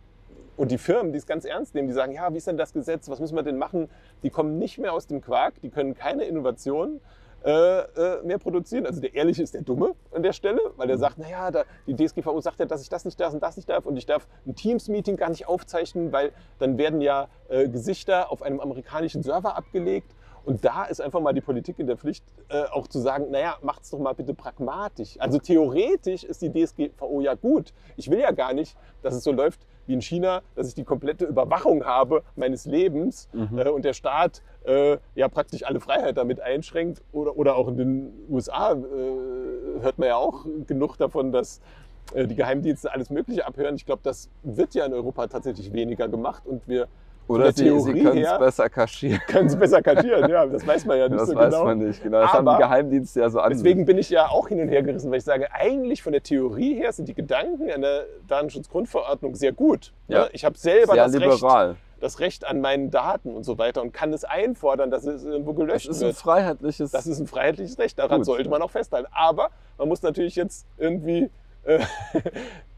[0.55, 2.73] und die Firmen, die es ganz ernst nehmen, die sagen, ja, wie ist denn das
[2.73, 3.89] Gesetz, was müssen wir denn machen?
[4.21, 7.01] Die kommen nicht mehr aus dem Quark, die können keine Innovation
[7.43, 8.85] äh, äh, mehr produzieren.
[8.85, 11.95] Also der Ehrliche ist der Dumme an der Stelle, weil er sagt, naja, da, die
[11.95, 14.27] DSGVO sagt ja, dass ich das nicht darf und das nicht darf und ich darf
[14.45, 19.57] ein Teams-Meeting gar nicht aufzeichnen, weil dann werden ja äh, Gesichter auf einem amerikanischen Server
[19.57, 20.15] abgelegt.
[20.45, 23.57] Und da ist einfach mal die Politik in der Pflicht, äh, auch zu sagen, naja,
[23.61, 25.15] macht's doch mal bitte pragmatisch.
[25.19, 27.73] Also theoretisch ist die DSGVO ja gut.
[27.95, 30.83] Ich will ja gar nicht, dass es so läuft wie in China, dass ich die
[30.83, 33.57] komplette Überwachung habe meines Lebens Mhm.
[33.59, 37.01] äh, und der Staat äh, ja praktisch alle Freiheit damit einschränkt.
[37.11, 41.61] Oder, oder auch in den USA äh, hört man ja auch genug davon, dass
[42.13, 43.75] äh, die Geheimdienste alles Mögliche abhören.
[43.75, 46.87] Ich glaube, das wird ja in Europa tatsächlich weniger gemacht und wir
[47.27, 49.21] Oder der sie, sie können es besser kaschieren.
[49.27, 50.29] können es besser kaschieren.
[50.29, 51.65] Ja, das weiß man ja nicht Das so weiß genau.
[51.65, 52.03] man nicht.
[52.03, 52.19] Genau.
[52.21, 53.51] Das haben Aber die Geheimdienste ja so an.
[53.51, 56.21] Deswegen bin ich ja auch hin und her gerissen, weil ich sage, eigentlich von der
[56.23, 59.93] Theorie her sind die Gedanken an der Datenschutzgrundverordnung sehr gut.
[60.07, 60.23] Ja.
[60.23, 60.29] Ne?
[60.33, 61.75] Ich habe selber sehr das Recht, liberal.
[61.99, 65.51] das Recht an meinen Daten und so weiter und kann es einfordern, dass es irgendwo
[65.53, 66.15] Das gelöscht ist ein wird.
[66.17, 66.91] freiheitliches.
[66.91, 68.25] Das ist ein freiheitliches Recht, daran Gut.
[68.25, 69.07] sollte man auch festhalten.
[69.11, 71.29] Aber man muss natürlich jetzt irgendwie
[71.63, 71.79] äh,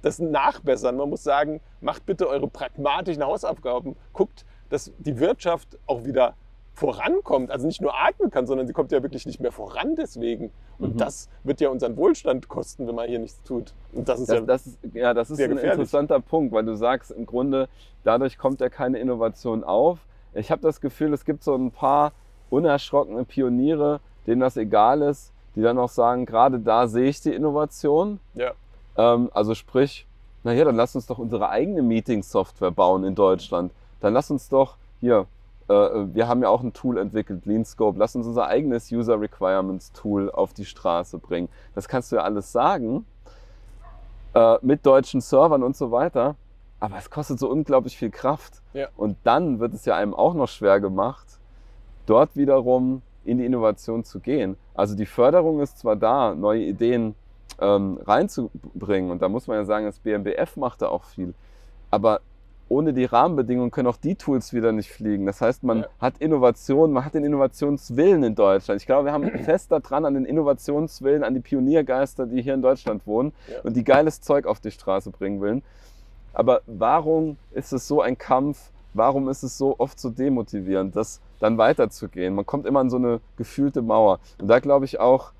[0.01, 0.97] das nachbessern.
[0.97, 3.95] Man muss sagen, macht bitte eure pragmatischen Hausaufgaben.
[4.13, 6.33] Guckt, dass die Wirtschaft auch wieder
[6.73, 7.51] vorankommt.
[7.51, 10.51] Also nicht nur atmen kann, sondern sie kommt ja wirklich nicht mehr voran deswegen.
[10.77, 10.97] Und Mhm.
[10.97, 13.73] das wird ja unseren Wohlstand kosten, wenn man hier nichts tut.
[13.93, 15.71] Und das ist Das, ja das ist, ja, das ist ein gefährlich.
[15.71, 17.69] interessanter Punkt, weil du sagst, im Grunde,
[18.03, 19.99] dadurch kommt ja keine Innovation auf.
[20.33, 22.11] Ich habe das Gefühl, es gibt so ein paar
[22.49, 27.33] unerschrockene Pioniere, denen das egal ist, die dann auch sagen, gerade da sehe ich die
[27.33, 28.19] Innovation.
[28.33, 28.51] Ja.
[28.97, 30.05] Ähm, also sprich,
[30.43, 33.71] naja, dann lass uns doch unsere eigene Meeting-Software bauen in Deutschland.
[33.99, 35.25] Dann lass uns doch hier,
[35.67, 39.91] äh, wir haben ja auch ein Tool entwickelt, LeanScope, lass uns unser eigenes User Requirements
[39.91, 41.49] Tool auf die Straße bringen.
[41.73, 43.05] Das kannst du ja alles sagen
[44.35, 46.35] äh, mit deutschen Servern und so weiter.
[46.79, 48.61] Aber es kostet so unglaublich viel Kraft.
[48.73, 48.89] Ja.
[48.95, 51.25] Und dann wird es ja einem auch noch schwer gemacht,
[52.05, 54.57] dort wiederum in die Innovation zu gehen.
[54.75, 57.15] Also die Förderung ist zwar da, neue Ideen
[57.59, 59.11] ähm, reinzubringen.
[59.11, 61.33] Und da muss man ja sagen, das BMBF macht da auch viel.
[61.91, 62.21] Aber
[62.67, 65.25] ohne die Rahmenbedingungen können auch die Tools wieder nicht fliegen.
[65.27, 65.87] Das heißt, man Ja.
[65.99, 68.81] hat Innovation, man hat den Innovationswillen in Deutschland.
[68.81, 72.61] Ich glaube, wir haben fest daran an den Innovationswillen, an die Pioniergeister, die hier in
[72.63, 73.61] Deutschland wohnen Ja.
[73.63, 75.61] und die geiles Zeug auf die Straße bringen wollen.
[76.33, 78.71] Aber warum ist es so ein Kampf?
[78.95, 82.33] Warum ist es so oft so demotivierend, das dann weiterzugehen?
[82.33, 84.19] Man kommt immer an so eine gefühlte Mauer.
[84.41, 85.31] Und da glaube ich auch,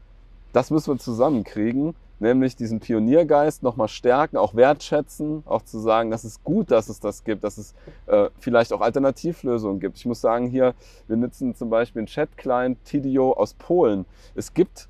[0.54, 1.96] das müssen wir zusammenkriegen,
[2.26, 7.00] nämlich diesen Pioniergeist nochmal stärken, auch wertschätzen, auch zu sagen, das ist gut, dass es
[7.00, 7.76] das gibt, dass es
[8.08, 9.98] äh, vielleicht auch Alternativlösungen gibt.
[9.98, 10.74] Ich muss sagen, hier,
[11.08, 14.06] wir nutzen zum Beispiel einen Chat-Client Tidio aus Polen.
[14.34, 14.88] Es gibt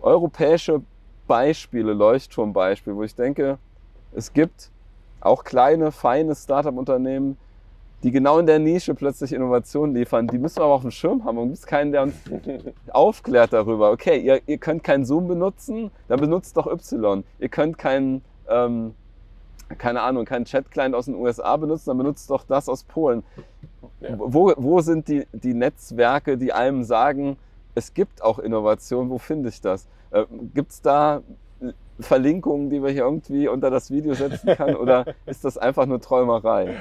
[0.00, 0.82] europäische
[1.26, 3.58] Beispiele, Leuchtturmbeispiele, wo ich denke,
[4.12, 4.70] es gibt
[5.20, 7.38] auch kleine, feine Startup-Unternehmen,
[8.02, 10.26] die genau in der Nische plötzlich Innovationen liefern.
[10.26, 11.38] Die müssen wir aber auf dem Schirm haben.
[11.38, 12.14] Und es gibt keinen, der uns
[12.92, 13.90] aufklärt darüber.
[13.90, 17.24] Okay, ihr, ihr könnt keinen Zoom benutzen, dann benutzt doch Y.
[17.38, 18.94] Ihr könnt keinen, ähm,
[19.78, 23.24] keine Ahnung, keinen Chat-Client aus den USA benutzen, dann benutzt doch das aus Polen.
[24.00, 24.10] Ja.
[24.18, 27.36] Wo, wo sind die, die Netzwerke, die einem sagen,
[27.74, 29.88] es gibt auch Innovation, wo finde ich das?
[30.10, 30.24] Äh,
[30.54, 31.22] gibt es da
[31.98, 36.00] Verlinkungen, die wir hier irgendwie unter das Video setzen kann oder ist das einfach nur
[36.00, 36.76] Träumerei?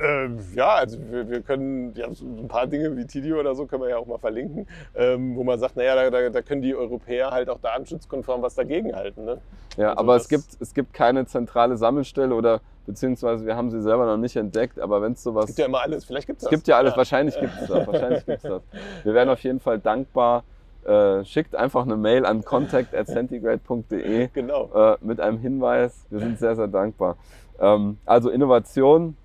[0.00, 3.66] Ähm, ja, also wir, wir können ja, so ein paar Dinge wie Tidio oder so
[3.66, 6.62] können wir ja auch mal verlinken, ähm, wo man sagt, naja, da, da, da können
[6.62, 9.24] die Europäer halt auch datenschutzkonform was dagegen halten.
[9.24, 9.38] Ne?
[9.76, 13.70] Ja, Also aber es das- gibt, es gibt keine zentrale Sammelstelle oder beziehungsweise wir haben
[13.70, 16.26] sie selber noch nicht entdeckt, aber wenn es sowas Es gibt ja immer alles, vielleicht
[16.26, 17.86] gibt es Es gibt ja alles, wahrscheinlich gibt es das.
[17.86, 18.62] Wahrscheinlich gibt's das.
[19.04, 20.44] Wir wären auf jeden Fall dankbar.
[20.86, 24.70] Äh, schickt einfach eine Mail an contact.centigrade.de Genau.
[24.74, 26.06] äh, mit einem Hinweis.
[26.08, 27.16] Wir sind sehr, sehr dankbar.
[27.60, 29.16] Ähm, also Innovation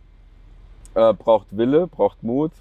[0.95, 2.51] äh, braucht Wille, braucht Mut,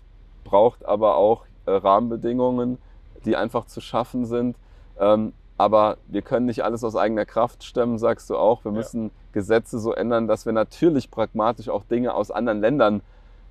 [0.44, 2.78] braucht aber auch äh, Rahmenbedingungen,
[3.24, 4.56] die einfach zu schaffen sind.
[4.98, 8.64] Ähm, aber wir können nicht alles aus eigener Kraft stemmen, sagst du auch.
[8.64, 8.78] Wir Ja.
[8.78, 13.00] müssen Gesetze so ändern, dass wir natürlich pragmatisch auch Dinge aus anderen Ländern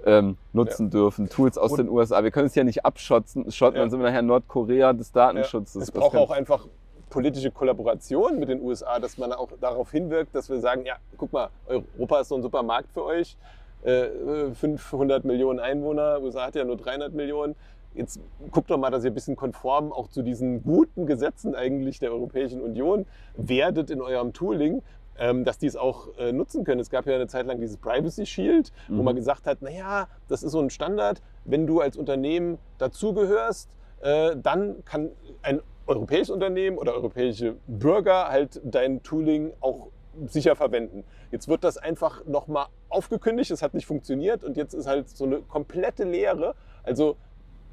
[0.03, 1.29] ähm, nutzen dürfen.
[1.29, 2.23] Tools aus Und- den USA.
[2.23, 3.81] Wir können es ja nicht abschotten, schotten, Ja.
[3.83, 5.75] dann sind wir nachher Nordkorea des Datenschutzes.
[5.75, 6.65] Es Das braucht auch einfach
[7.11, 11.31] politische Kollaboration mit den USA, dass man auch darauf hinwirkt, dass wir sagen, ja, guck
[11.31, 13.37] mal, Europa ist so ein super Markt für euch.
[13.83, 17.55] Äh, äh, 500 Millionen Einwohner, USA hat ja nur 300 Millionen.
[17.93, 18.19] Jetzt
[18.51, 22.11] guckt doch mal, dass ihr ein bisschen konform auch zu diesen guten Gesetzen eigentlich der
[22.11, 23.05] Europäischen Union
[23.35, 24.81] werdet in eurem Tooling,
[25.19, 26.79] ähm, dass die es auch äh, nutzen können.
[26.79, 29.03] Es gab ja eine Zeit lang dieses Privacy Shield, wo Mhm.
[29.03, 33.69] man gesagt hat, naja, das ist so ein Standard, wenn du als Unternehmen dazugehörst,
[34.01, 35.09] äh, dann kann
[35.41, 39.87] ein europäisches Unternehmen oder europäische Bürger halt dein Tooling auch
[40.27, 41.03] sicher verwenden.
[41.31, 45.25] Jetzt wird das einfach nochmal aufgekündigt, es hat nicht funktioniert und jetzt ist halt so
[45.25, 46.55] eine komplette Leere.
[46.83, 47.17] Also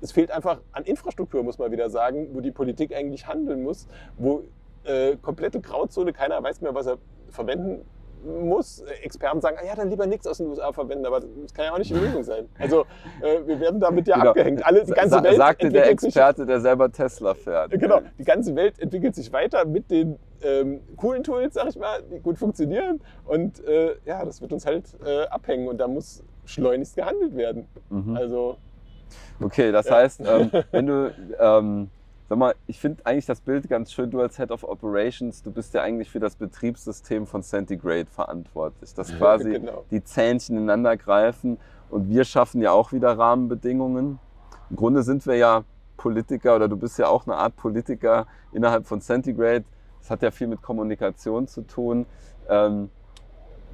[0.01, 3.89] es fehlt einfach an Infrastruktur, muss man wieder sagen, wo die Politik eigentlich handeln muss,
[4.16, 4.45] wo
[4.84, 6.99] äh, komplette Grauzone, keiner weiß mehr, was er
[7.30, 7.84] verwenden
[8.24, 8.80] muss.
[9.02, 11.72] Experten sagen, ah, ja, dann lieber nichts aus den USA verwenden, aber das kann ja
[11.72, 12.48] auch nicht die Lösung sein.
[12.58, 12.82] Also
[13.22, 14.30] äh, wir werden damit ja Genau.
[14.30, 14.64] abgehängt.
[14.64, 17.70] Alle, die ganze Sa Welt sagte der entwickelt sich- Experte, der selber Tesla fährt.
[17.72, 22.02] Genau, die ganze Welt entwickelt sich weiter mit den ähm, coolen Tools, sag ich mal,
[22.12, 23.00] die gut funktionieren.
[23.24, 27.66] Und äh, ja, das wird uns halt äh, abhängen und da muss schleunigst gehandelt werden.
[27.90, 28.16] Mhm.
[28.16, 28.56] Also,
[29.40, 31.90] Okay, das heißt, ähm, wenn du, ähm,
[32.28, 35.50] sag mal, ich finde eigentlich das Bild ganz schön, du als Head of Operations, du
[35.50, 39.84] bist ja eigentlich für das Betriebssystem von Centigrade verantwortlich, dass quasi genau.
[39.90, 41.58] die Zähnchen ineinander greifen
[41.90, 44.18] und wir schaffen ja auch wieder Rahmenbedingungen.
[44.68, 45.64] Im Grunde sind wir ja
[45.96, 49.64] Politiker oder du bist ja auch eine Art Politiker innerhalb von Centigrade.
[50.00, 52.06] Das hat ja viel mit Kommunikation zu tun.
[52.48, 52.90] Ähm,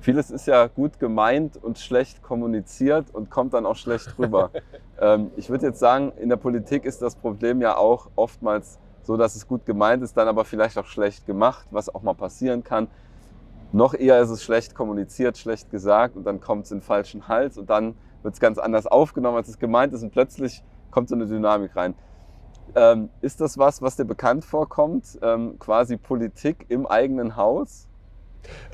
[0.04, 4.50] vieles ist ja gut gemeint und schlecht kommuniziert und kommt dann auch schlecht rüber.
[5.00, 9.16] ähm, ich würde jetzt sagen, in der Politik ist das Problem ja auch oftmals so,
[9.16, 12.62] dass es gut gemeint ist, dann aber vielleicht auch schlecht gemacht, was auch mal passieren
[12.62, 12.88] kann.
[13.72, 17.26] Noch eher ist es schlecht kommuniziert, schlecht gesagt und dann kommt es in den falschen
[17.26, 21.08] Hals und dann wird es ganz anders aufgenommen, als es gemeint ist und plötzlich kommt
[21.08, 21.94] so eine Dynamik rein.
[22.74, 25.18] Ähm, ist das was, was dir bekannt vorkommt?
[25.22, 27.88] Ähm, quasi Politik im eigenen Haus?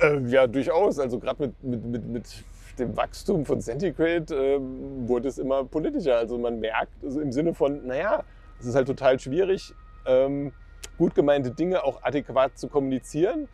[0.01, 0.99] Äh, ja, durchaus.
[0.99, 2.45] Also gerade mit, mit, mit, mit
[2.79, 6.17] dem Wachstum von Centigrade ähm, wurde es immer politischer.
[6.17, 8.25] Also man merkt also im Sinne von, naja,
[8.59, 9.75] es ist halt total schwierig,
[10.07, 10.53] ähm,
[10.99, 13.49] gut gemeinte Dinge auch adäquat zu kommunizieren,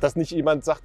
[0.00, 0.82] dass nicht jemand sagt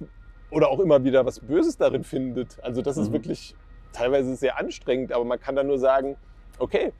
[0.50, 2.62] oder auch immer wieder was Böses darin findet.
[2.62, 3.14] Also das ist Mhm.
[3.14, 3.54] wirklich
[3.92, 6.16] teilweise sehr anstrengend, aber man kann dann nur sagen,
[6.58, 6.92] okay,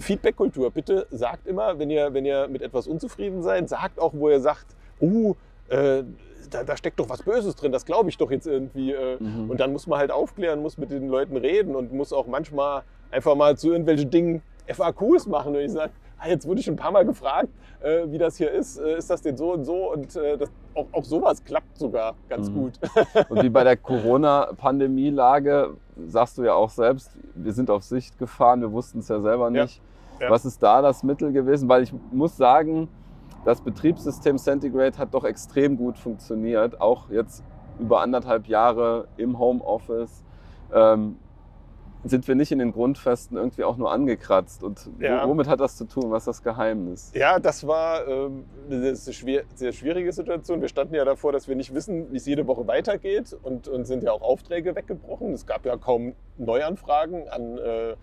[0.00, 4.28] Feedback-Kultur, bitte sagt immer, wenn ihr, wenn ihr mit etwas unzufrieden seid, sagt auch, wo
[4.28, 4.66] ihr sagt,
[5.00, 5.34] uh,
[5.68, 6.02] äh,
[6.50, 8.92] da, da steckt doch was Böses drin, das glaube ich doch jetzt irgendwie.
[8.92, 9.50] Äh, Mhm.
[9.50, 12.82] Und dann muss man halt aufklären, muss mit den Leuten reden und muss auch manchmal
[13.10, 15.54] einfach mal zu irgendwelchen Dingen FAQs machen.
[15.54, 17.48] Und ich sage, ah, jetzt wurde ich schon ein paar Mal gefragt,
[17.82, 18.78] äh, wie das hier ist.
[18.78, 19.92] Äh, ist das denn so und so?
[19.92, 22.54] Und äh, das, auch, auch sowas klappt sogar ganz Mhm.
[22.54, 22.72] gut.
[23.28, 23.76] Und wie bei der
[24.64, 25.74] Corona-Pandemie-Lage
[26.08, 29.50] sagst du ja auch selbst, wir sind auf Sicht gefahren, wir wussten es ja selber
[29.50, 29.62] Ja.
[29.64, 29.80] nicht.
[30.20, 30.30] Ja.
[30.30, 31.68] Was ist da das Mittel gewesen?
[31.68, 32.88] Weil ich muss sagen,
[33.44, 37.44] das Betriebssystem Centigrade hat doch extrem gut funktioniert, auch jetzt
[37.78, 40.24] über anderthalb Jahre im Homeoffice.
[40.72, 41.16] Ähm,
[42.04, 44.62] sind wir nicht in den Grundfesten irgendwie auch nur angekratzt?
[44.62, 45.26] Und Ja.
[45.26, 46.10] womit hat das zu tun?
[46.10, 47.10] Was ist das Geheimnis?
[47.14, 50.60] Ja, das war ähm, eine sehr schwierige Situation.
[50.60, 53.86] Wir standen ja davor, dass wir nicht wissen, wie es jede Woche weitergeht und, und
[53.86, 55.32] sind ja auch Aufträge weggebrochen.
[55.32, 57.96] Es gab ja kaum Neuanfragen, an, äh,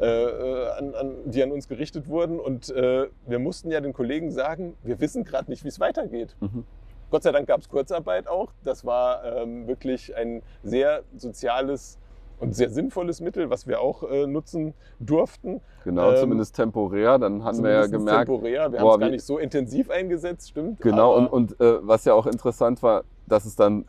[0.00, 2.38] äh, an, an, die an uns gerichtet wurden.
[2.38, 6.36] Und äh, wir mussten ja den Kollegen sagen, wir wissen gerade nicht, wie es weitergeht.
[6.40, 6.64] Mhm.
[7.10, 8.52] Gott sei Dank gab es Kurzarbeit auch.
[8.64, 11.98] Das war ähm, wirklich ein sehr soziales
[12.40, 15.60] und sehr sinnvolles Mittel, was wir auch äh, nutzen durften.
[15.84, 17.18] Genau, Ähm, zumindest temporär.
[17.18, 18.72] Dann haben wir ja gemerkt, temporär.
[18.72, 20.80] Wir haben es gar nicht so intensiv eingesetzt, stimmt.
[20.80, 23.84] Genau, und, und äh, was ja auch interessant war, dass es dann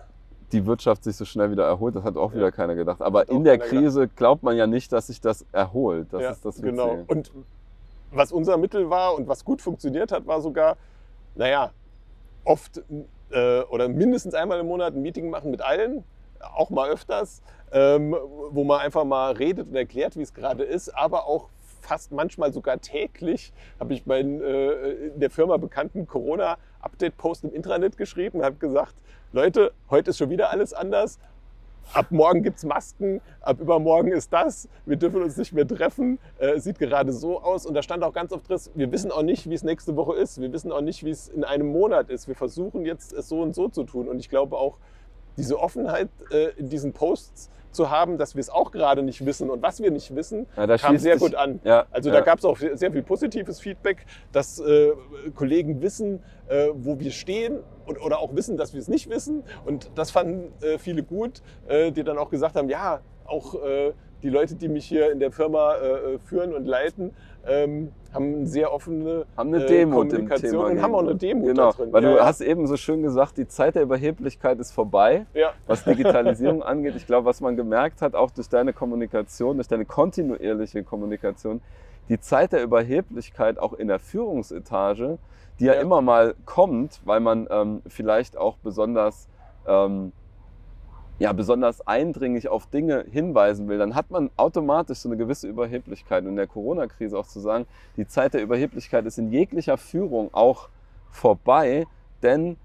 [0.52, 2.52] die Wirtschaft sich so schnell wieder erholt, das hat auch wieder Ja.
[2.52, 3.02] keiner gedacht.
[3.02, 3.84] Aber Hat in der keiner gedacht.
[3.84, 6.08] Krise glaubt man ja nicht, dass sich das erholt.
[6.12, 6.98] Das ja, ist das genau.
[7.08, 7.32] Und
[8.12, 10.78] was unser Mittel war und was gut funktioniert hat, war sogar,
[11.36, 11.72] naja,
[12.44, 12.82] oft
[13.30, 16.04] äh, oder mindestens einmal im Monat ein Meeting machen mit allen,
[16.56, 18.16] auch mal öfters, ähm,
[18.52, 21.50] wo man einfach mal redet und erklärt, wie es gerade ist, aber auch
[21.82, 27.98] fast manchmal sogar täglich habe ich meinen äh, in der Firma bekannten Corona-Update-Post im Intranet
[27.98, 28.96] geschrieben und habe gesagt,
[29.32, 31.20] Leute, heute ist schon wieder alles anders.
[31.94, 36.20] Ab morgen gibt es Masken, ab übermorgen ist das, wir dürfen uns nicht mehr treffen,
[36.38, 37.66] äh, sieht gerade so aus.
[37.66, 40.16] Und da stand auch ganz oft drin, wir wissen auch nicht, wie es nächste Woche
[40.16, 43.28] ist, wir wissen auch nicht, wie es in einem Monat ist, wir versuchen jetzt es
[43.28, 44.08] so und so zu tun.
[44.08, 44.78] Und ich glaube auch,
[45.40, 49.50] diese Offenheit äh, in diesen Posts zu haben, dass wir es auch gerade nicht wissen
[49.50, 51.60] und was wir nicht wissen, Ja, kam sehr sich- gut an.
[51.64, 52.16] Ja, Also ja.
[52.16, 54.92] da gab es auch sehr viel positives Feedback, dass äh,
[55.36, 59.44] Kollegen wissen, äh, wo wir stehen und, oder auch wissen, dass wir es nicht wissen.
[59.66, 63.94] Und das fanden äh, viele gut, äh, die dann auch gesagt haben, ja, auch äh,
[64.24, 65.76] die Leute, die mich hier in der Firma
[66.26, 67.16] führen und leiten,
[67.48, 70.66] ähm, haben eine sehr offene haben eine äh, Demut im Kommunikation Thema.
[70.68, 71.16] und haben auch eine.
[71.16, 71.94] Demut Genau, da drin.
[71.94, 72.26] weil Ja, du ja.
[72.26, 76.96] hast eben so schön gesagt, die Zeit der Überheblichkeit ist vorbei, Ja, was Digitalisierung angeht.
[76.96, 81.62] Ich glaube, was man gemerkt hat, auch durch deine Kommunikation, durch deine kontinuierliche Kommunikation,
[82.10, 85.18] die Zeit der Überheblichkeit auch in der Führungsetage,
[85.60, 85.82] die ja, Ja.
[85.82, 89.28] immer mal kommt, weil man ähm, vielleicht auch besonders
[89.68, 90.12] ähm,
[91.20, 96.24] ja, besonders eindringlich auf Dinge hinweisen will, dann hat man automatisch so eine gewisse Überheblichkeit.
[96.24, 97.66] Und in der Corona-Krise auch zu sagen,
[97.98, 100.70] die Zeit der Überheblichkeit ist in jeglicher Führung auch
[101.12, 101.86] vorbei,
[102.24, 102.58] denn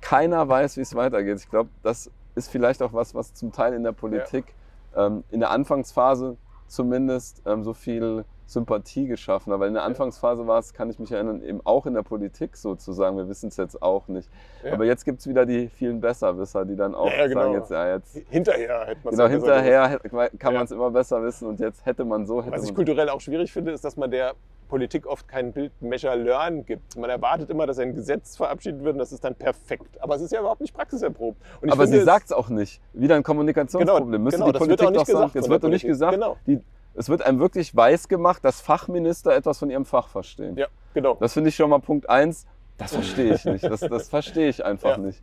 [0.00, 1.38] keiner weiß, wie es weitergeht.
[1.38, 4.54] Ich glaube, das ist vielleicht auch was, was zum Teil in der Politik
[4.96, 6.36] ähm, in der Anfangsphase
[6.66, 9.60] zumindest ähm, so viel Sympathie geschaffen hat.
[9.60, 12.56] Weil in der Anfangsphase war es, kann ich mich erinnern, eben auch in der Politik
[12.56, 13.16] sozusagen.
[13.18, 14.28] Wir wissen es jetzt auch nicht.
[14.64, 14.72] Ja.
[14.72, 17.40] Aber jetzt gibt es wieder die vielen Besserwisser, die dann auch Ja, ja, genau.
[17.42, 20.00] sagen, jetzt, ja, jetzt Hinterher hätte man Genau, hinterher
[20.38, 23.10] kann man es immer besser wissen und jetzt hätte man so, hätte Was ich kulturell
[23.10, 24.32] auch schwierig finde, ist, dass man der
[24.70, 26.96] Politik oft kein Bild Measure Learn gibt.
[26.96, 30.00] Man erwartet immer, dass ein Gesetz verabschiedet wird und das ist dann perfekt.
[30.00, 31.40] Aber es ist ja überhaupt nicht praxiserprobt.
[31.62, 32.80] Aber finde, sie es- sagt es auch nicht.
[32.92, 34.10] Wieder ein Kommunikationsproblem.
[34.10, 35.38] Genau, Müsste genau, die Politik doch sagen.
[35.38, 36.12] Es wird doch nicht gesagt.
[36.14, 36.36] Genau.
[36.46, 36.60] Die,
[36.98, 40.56] es wird einem wirklich weiß gemacht, dass Fachminister etwas von ihrem Fach verstehen.
[40.56, 41.14] Ja, genau.
[41.20, 42.46] Das finde ich schon mal Punkt eins.
[42.76, 43.64] Das verstehe ich nicht.
[43.64, 44.98] Das, das verstehe ich einfach Ja.
[44.98, 45.20] nicht.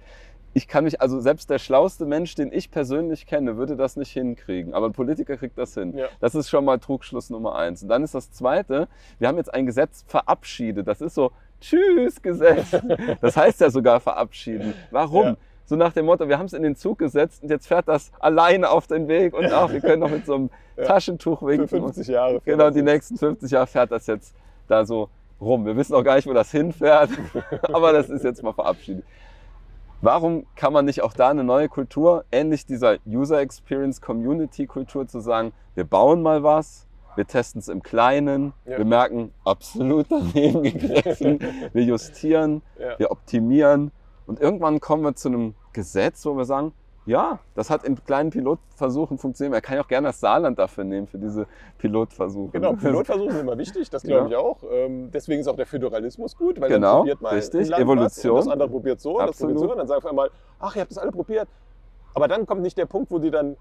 [0.54, 4.12] Ich kann mich, also selbst der schlauste Mensch, den ich persönlich kenne, würde das nicht
[4.12, 4.74] hinkriegen.
[4.74, 5.98] Aber ein Politiker kriegt das hin.
[5.98, 6.08] Ja.
[6.22, 7.84] Das ist schon mal Trugschluss Nummer eins.
[7.84, 8.88] Und dann ist das zweite,
[9.20, 10.88] wir haben jetzt ein Gesetz verabschiedet.
[10.88, 12.72] Das ist so, tschüss, Gesetz.
[13.20, 14.74] Das heißt ja sogar verabschieden.
[14.92, 15.24] Warum?
[15.26, 15.38] Ja.
[15.66, 18.12] So nach dem Motto, wir haben es in den Zug gesetzt und jetzt fährt das
[18.20, 20.84] alleine auf den Weg und ach, wir können noch mit so einem Ja.
[20.86, 21.68] Taschentuch Für winken.
[21.68, 22.42] 50 Jahre.
[22.46, 24.36] Genau, die nächsten 50 Jahre fährt das jetzt
[24.68, 25.10] da so
[25.42, 25.66] rum.
[25.66, 27.10] Wir wissen auch gar nicht, wo das hinfährt,
[27.64, 29.04] aber das ist jetzt mal verabschiedet.
[30.02, 35.08] Warum kann man nicht auch da eine neue Kultur, ähnlich dieser User Experience Community Kultur
[35.08, 36.86] zu sagen, wir bauen mal was,
[37.16, 38.78] wir testen es im Kleinen, Ja.
[38.78, 41.40] wir merken, absolut daneben gegriffen,
[41.74, 43.00] wir justieren, Ja.
[43.00, 43.92] wir optimieren
[44.28, 46.74] und irgendwann kommen wir zu einem Gesetz, wo wir sagen,
[47.06, 49.54] ja, das hat in kleinen Pilotversuchen funktioniert.
[49.54, 51.46] Er kann ja auch gerne das Saarland dafür nehmen, für diese
[51.78, 52.54] Pilotversuche.
[52.54, 54.58] Genau, Pilotversuche sind immer wichtig, das glaube ich auch.
[54.72, 58.36] Ähm, deswegen ist auch der Föderalismus gut, weil Genau, dann probiert mal richtig, Evolution.
[58.38, 59.60] Das andere probiert so, und das probiert Absolut.
[59.60, 59.72] so.
[59.72, 61.48] Und dann sagen auf einmal, ach, ihr habt das alle probiert.
[62.16, 63.56] Aber dann kommt nicht der Punkt, wo die dann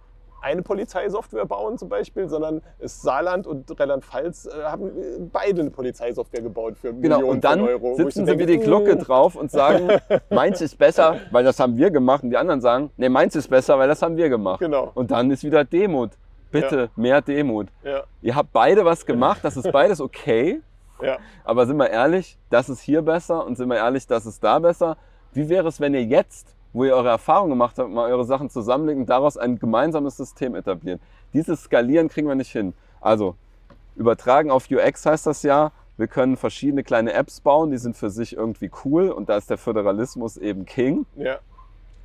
[0.44, 5.70] eine Polizeisoftware bauen zum Beispiel, sondern es Saarland und Rheinland-Pfalz äh, haben äh, beide eine
[5.70, 7.94] Polizeisoftware gebaut für Genau, Millionen und dann von Euro.
[7.96, 9.88] sitzen sie wie die Glocke "Mm, drauf und sagen,
[10.30, 12.22] meins ist besser, weil das haben wir gemacht.
[12.22, 14.60] Und die anderen sagen, nee, meins ist besser, weil das haben wir gemacht.
[14.60, 16.10] Genau, Und dann ist wieder Demut.
[16.50, 17.66] Bitte, mehr Demut.
[17.82, 20.60] ja, Ihr habt beide was gemacht, das ist beides okay.
[21.02, 21.16] ja.
[21.42, 24.58] Aber sind wir ehrlich, das ist hier besser und sind wir ehrlich, das ist da
[24.60, 24.96] besser.
[25.32, 28.50] Wie wäre es, wenn ihr jetzt, wo ihr eure Erfahrungen gemacht habt, mal eure Sachen
[28.50, 31.00] zusammenlegt und daraus ein gemeinsames System etabliert?
[31.32, 32.74] Dieses Skalieren kriegen wir nicht hin.
[33.00, 33.36] Also,
[33.96, 38.10] übertragen auf UX heißt das ja, wir können verschiedene kleine Apps bauen, die sind für
[38.10, 41.06] sich irgendwie cool und da ist der Föderalismus eben King.
[41.16, 41.38] ja.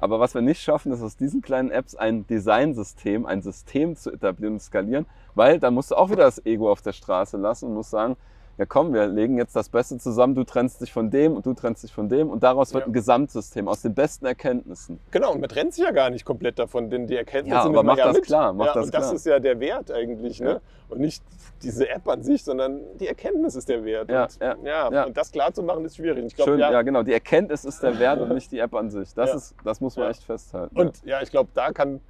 [0.01, 4.11] Aber was wir nicht schaffen, ist aus diesen kleinen Apps ein Designsystem, ein System zu
[4.11, 5.05] etablieren und skalieren,
[5.35, 8.15] weil dann musst du auch wieder das Ego auf der Straße lassen und musst sagen,
[8.59, 11.53] ja komm, wir legen jetzt das Beste zusammen, du trennst dich von dem und du
[11.53, 12.87] trennst dich von dem und daraus wird Ja.
[12.89, 14.99] ein Gesamtsystem aus den besten Erkenntnissen.
[15.11, 17.69] Genau, und man trennt sich ja gar nicht komplett davon, denn die Erkenntnisse Ja, aber
[17.69, 18.25] nimmt man mach das mit.
[18.25, 19.13] klar, mach ja, das und das klar.
[19.15, 20.49] ist ja der Wert eigentlich, ne?
[20.51, 20.59] Ja.
[20.89, 21.23] Und nicht
[21.63, 24.09] diese App an sich, sondern die Erkenntnis ist der Wert.
[24.09, 25.03] Ja, und, ja, ja, ja.
[25.05, 26.25] und das klar zu machen ist schwierig.
[26.25, 26.71] Ich glaub, Schön, ja.
[26.71, 29.13] ja, genau, die Erkenntnis ist der Wert und nicht die App an sich.
[29.13, 29.35] Das, Ja.
[29.37, 30.09] ist, das muss man Ja.
[30.11, 30.77] echt festhalten.
[30.77, 32.01] Und ja, ich glaube, da kann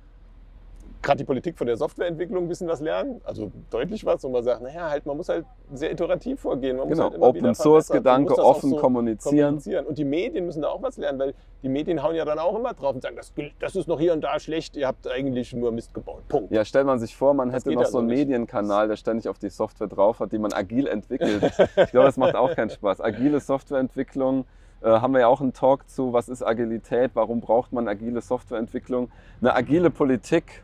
[1.01, 3.21] gerade die Politik von der Softwareentwicklung ein bisschen was lernen.
[3.23, 6.77] Also deutlich was, und man sagt, naja, halt, man muss halt sehr iterativ vorgehen.
[6.77, 9.37] Man muss genau, halt immer Open Source Gedanke, offen so kommunizieren.
[9.37, 9.85] kommunizieren.
[9.85, 11.33] Und die Medien müssen da auch was lernen, weil
[11.63, 14.13] die Medien hauen ja dann auch immer drauf und sagen, das, das ist noch hier
[14.13, 16.27] und da schlecht, ihr habt eigentlich nur Mist gebaut.
[16.27, 16.51] Punkt.
[16.51, 18.27] Ja, stellt man sich vor, man Das hätte noch ja so einen nicht.
[18.27, 21.43] Medienkanal, der ständig auf die Software drauf hat, die man agil entwickelt.
[21.75, 22.99] ich glaube, das macht auch keinen Spaß.
[23.01, 24.45] Agile Softwareentwicklung,
[24.81, 28.21] äh, haben wir ja auch einen Talk zu, was ist Agilität, warum braucht man agile
[28.21, 29.11] Softwareentwicklung.
[29.41, 30.63] Eine agile Politik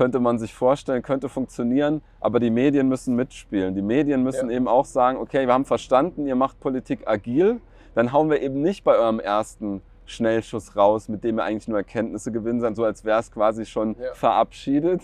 [0.00, 3.74] könnte man sich vorstellen, könnte funktionieren, aber die Medien müssen mitspielen.
[3.74, 4.56] Die Medien müssen Ja.
[4.56, 7.60] eben auch sagen, okay, wir haben verstanden, ihr macht Politik agil,
[7.94, 11.76] dann hauen wir eben nicht bei eurem ersten Schnellschuss raus, mit dem ihr eigentlich nur
[11.76, 14.14] Erkenntnisse gewinnen seid, so als wäre es quasi schon Ja.
[14.14, 15.02] verabschiedet.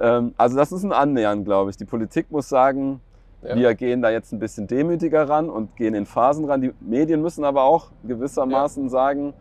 [0.00, 1.76] Ähm, also das ist ein Annähern, glaube ich.
[1.76, 3.00] Die Politik muss sagen,
[3.42, 3.54] Ja.
[3.54, 6.60] wir gehen da jetzt ein bisschen demütiger ran und gehen in Phasen ran.
[6.62, 9.34] Die Medien müssen aber auch gewissermaßen sagen,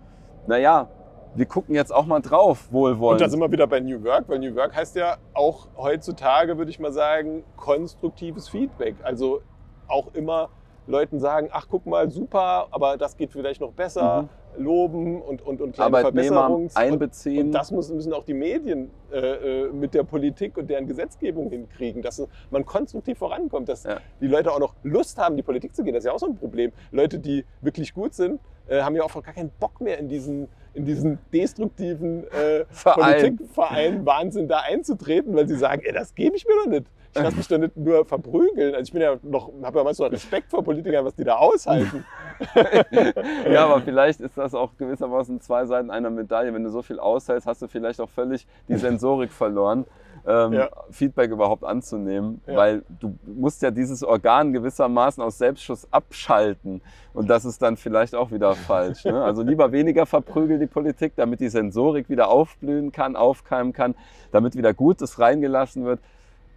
[0.45, 0.89] naja,
[1.35, 3.21] wir gucken jetzt auch mal drauf, wohlwollend.
[3.21, 6.57] Und da sind wir wieder bei New Work, weil New Work heißt ja auch heutzutage,
[6.57, 8.95] würde ich mal sagen, konstruktives Feedback.
[9.03, 9.41] Also
[9.87, 10.49] auch immer
[10.87, 15.59] Leuten sagen, ach guck mal, super, aber das geht vielleicht noch besser, loben und, und,
[15.59, 17.39] und kleine Verbesserungs- einbeziehen.
[17.39, 19.17] Und, und das müssen, auch die Medien äh,
[19.63, 23.97] äh, mit der Politik und deren Gesetzgebung hinkriegen, dass man konstruktiv vorankommt, dass Ja.
[24.21, 25.93] die Leute auch noch Lust haben, in die Politik zu gehen.
[25.93, 26.71] Das ist ja auch so ein Problem.
[26.91, 30.47] Leute, die wirklich gut sind, äh, haben ja auch gar keinen Bock mehr in diesen,
[30.75, 33.21] in diesen destruktiven äh, Verein.
[33.21, 36.85] Politikverein Wahnsinn da einzutreten, weil sie sagen, ey, das gebe ich mir doch nicht.
[37.15, 38.75] Ich lasse mich doch nicht nur verprügeln.
[38.75, 42.03] Also ich bin ja noch, habe ja manchmal Respekt vor Politikern, was die da aushalten.
[43.49, 46.53] ja, aber vielleicht ist das auch gewissermaßen zwei Seiten einer Medaille.
[46.53, 49.85] Wenn du so viel aushältst, hast du vielleicht auch völlig die Sensorik verloren.
[50.27, 50.69] Ähm, Ja.
[50.91, 52.55] Feedback überhaupt anzunehmen, Ja.
[52.55, 56.81] weil du musst ja dieses Organ gewissermaßen aus Selbstschuss abschalten
[57.13, 59.05] und das ist dann vielleicht auch wieder falsch.
[59.05, 59.23] Ne?
[59.23, 63.95] Also lieber weniger verprügeln die Politik, damit die Sensorik wieder aufblühen kann, aufkeimen kann,
[64.31, 65.99] damit wieder Gutes reingelassen wird.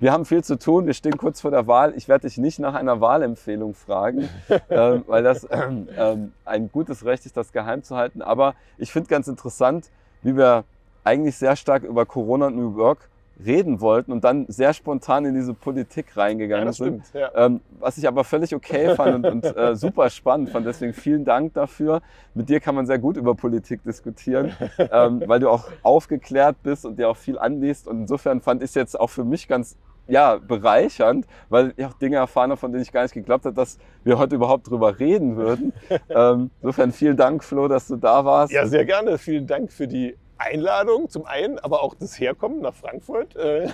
[0.01, 1.93] Wir haben viel zu tun, wir stehen kurz vor der Wahl.
[1.97, 4.29] Ich werde dich nicht nach einer Wahlempfehlung fragen,
[4.71, 8.23] ähm, weil das ähm, ähm, ein gutes Recht ist, das geheim zu halten.
[8.23, 9.91] Aber ich finde ganz interessant,
[10.23, 10.63] wie wir
[11.03, 13.09] eigentlich sehr stark über Corona und New Work
[13.45, 17.07] reden wollten und dann sehr spontan in diese Politik Ja, reingegangen das sind.
[17.07, 17.23] stimmt.
[17.35, 17.47] Ja.
[17.47, 20.67] Ähm, was ich aber völlig okay fand und, und äh, super spannend fand.
[20.67, 22.03] Deswegen vielen Dank dafür.
[22.35, 26.85] Mit dir kann man sehr gut über Politik diskutieren, ähm, weil du auch aufgeklärt bist
[26.85, 27.87] und dir auch viel anliest.
[27.87, 29.77] Und insofern fand ich es jetzt auch für mich ganz
[30.09, 33.55] ja, bereichernd, weil ich auch Dinge erfahren habe, von denen ich gar nicht geglaubt habe,
[33.55, 35.75] dass wir heute überhaupt drüber reden würden.
[36.09, 38.53] ähm, insofern vielen Dank, Flo, dass du da warst.
[38.53, 39.19] ja, sehr gerne.
[39.19, 43.37] Vielen Dank für die Einladung zum einen, aber auch das Herkommen nach Frankfurt.
[43.37, 43.69] Äh,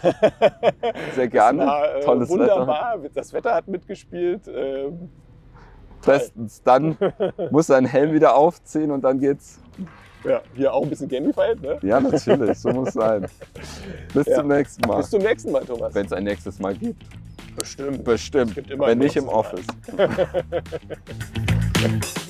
[1.14, 1.58] Sehr gerne.
[1.60, 2.40] Das war, äh, Tolles Wetter.
[2.40, 2.98] wunderbar.
[3.14, 4.48] Das Wetter hat mitgespielt.
[4.48, 5.10] Ähm,
[6.04, 6.62] Bestens.
[6.62, 6.96] Dann
[7.50, 9.60] musst du deinen Helm wieder aufziehen und dann geht's.
[10.24, 11.62] ja, hier auch ein bisschen gamified.
[11.62, 11.78] Ne?
[11.82, 13.26] Ja, natürlich, so muss sein.
[14.12, 14.36] Bis Ja.
[14.36, 14.96] zum nächsten Mal.
[14.98, 15.94] Bis zum nächsten Mal, Thomas.
[15.94, 17.04] Wenn es ein nächstes Mal gibt.
[17.56, 18.04] Bestimmt.
[18.04, 18.54] Bestimmt.
[18.54, 19.64] gibt immer Wenn nicht im Office.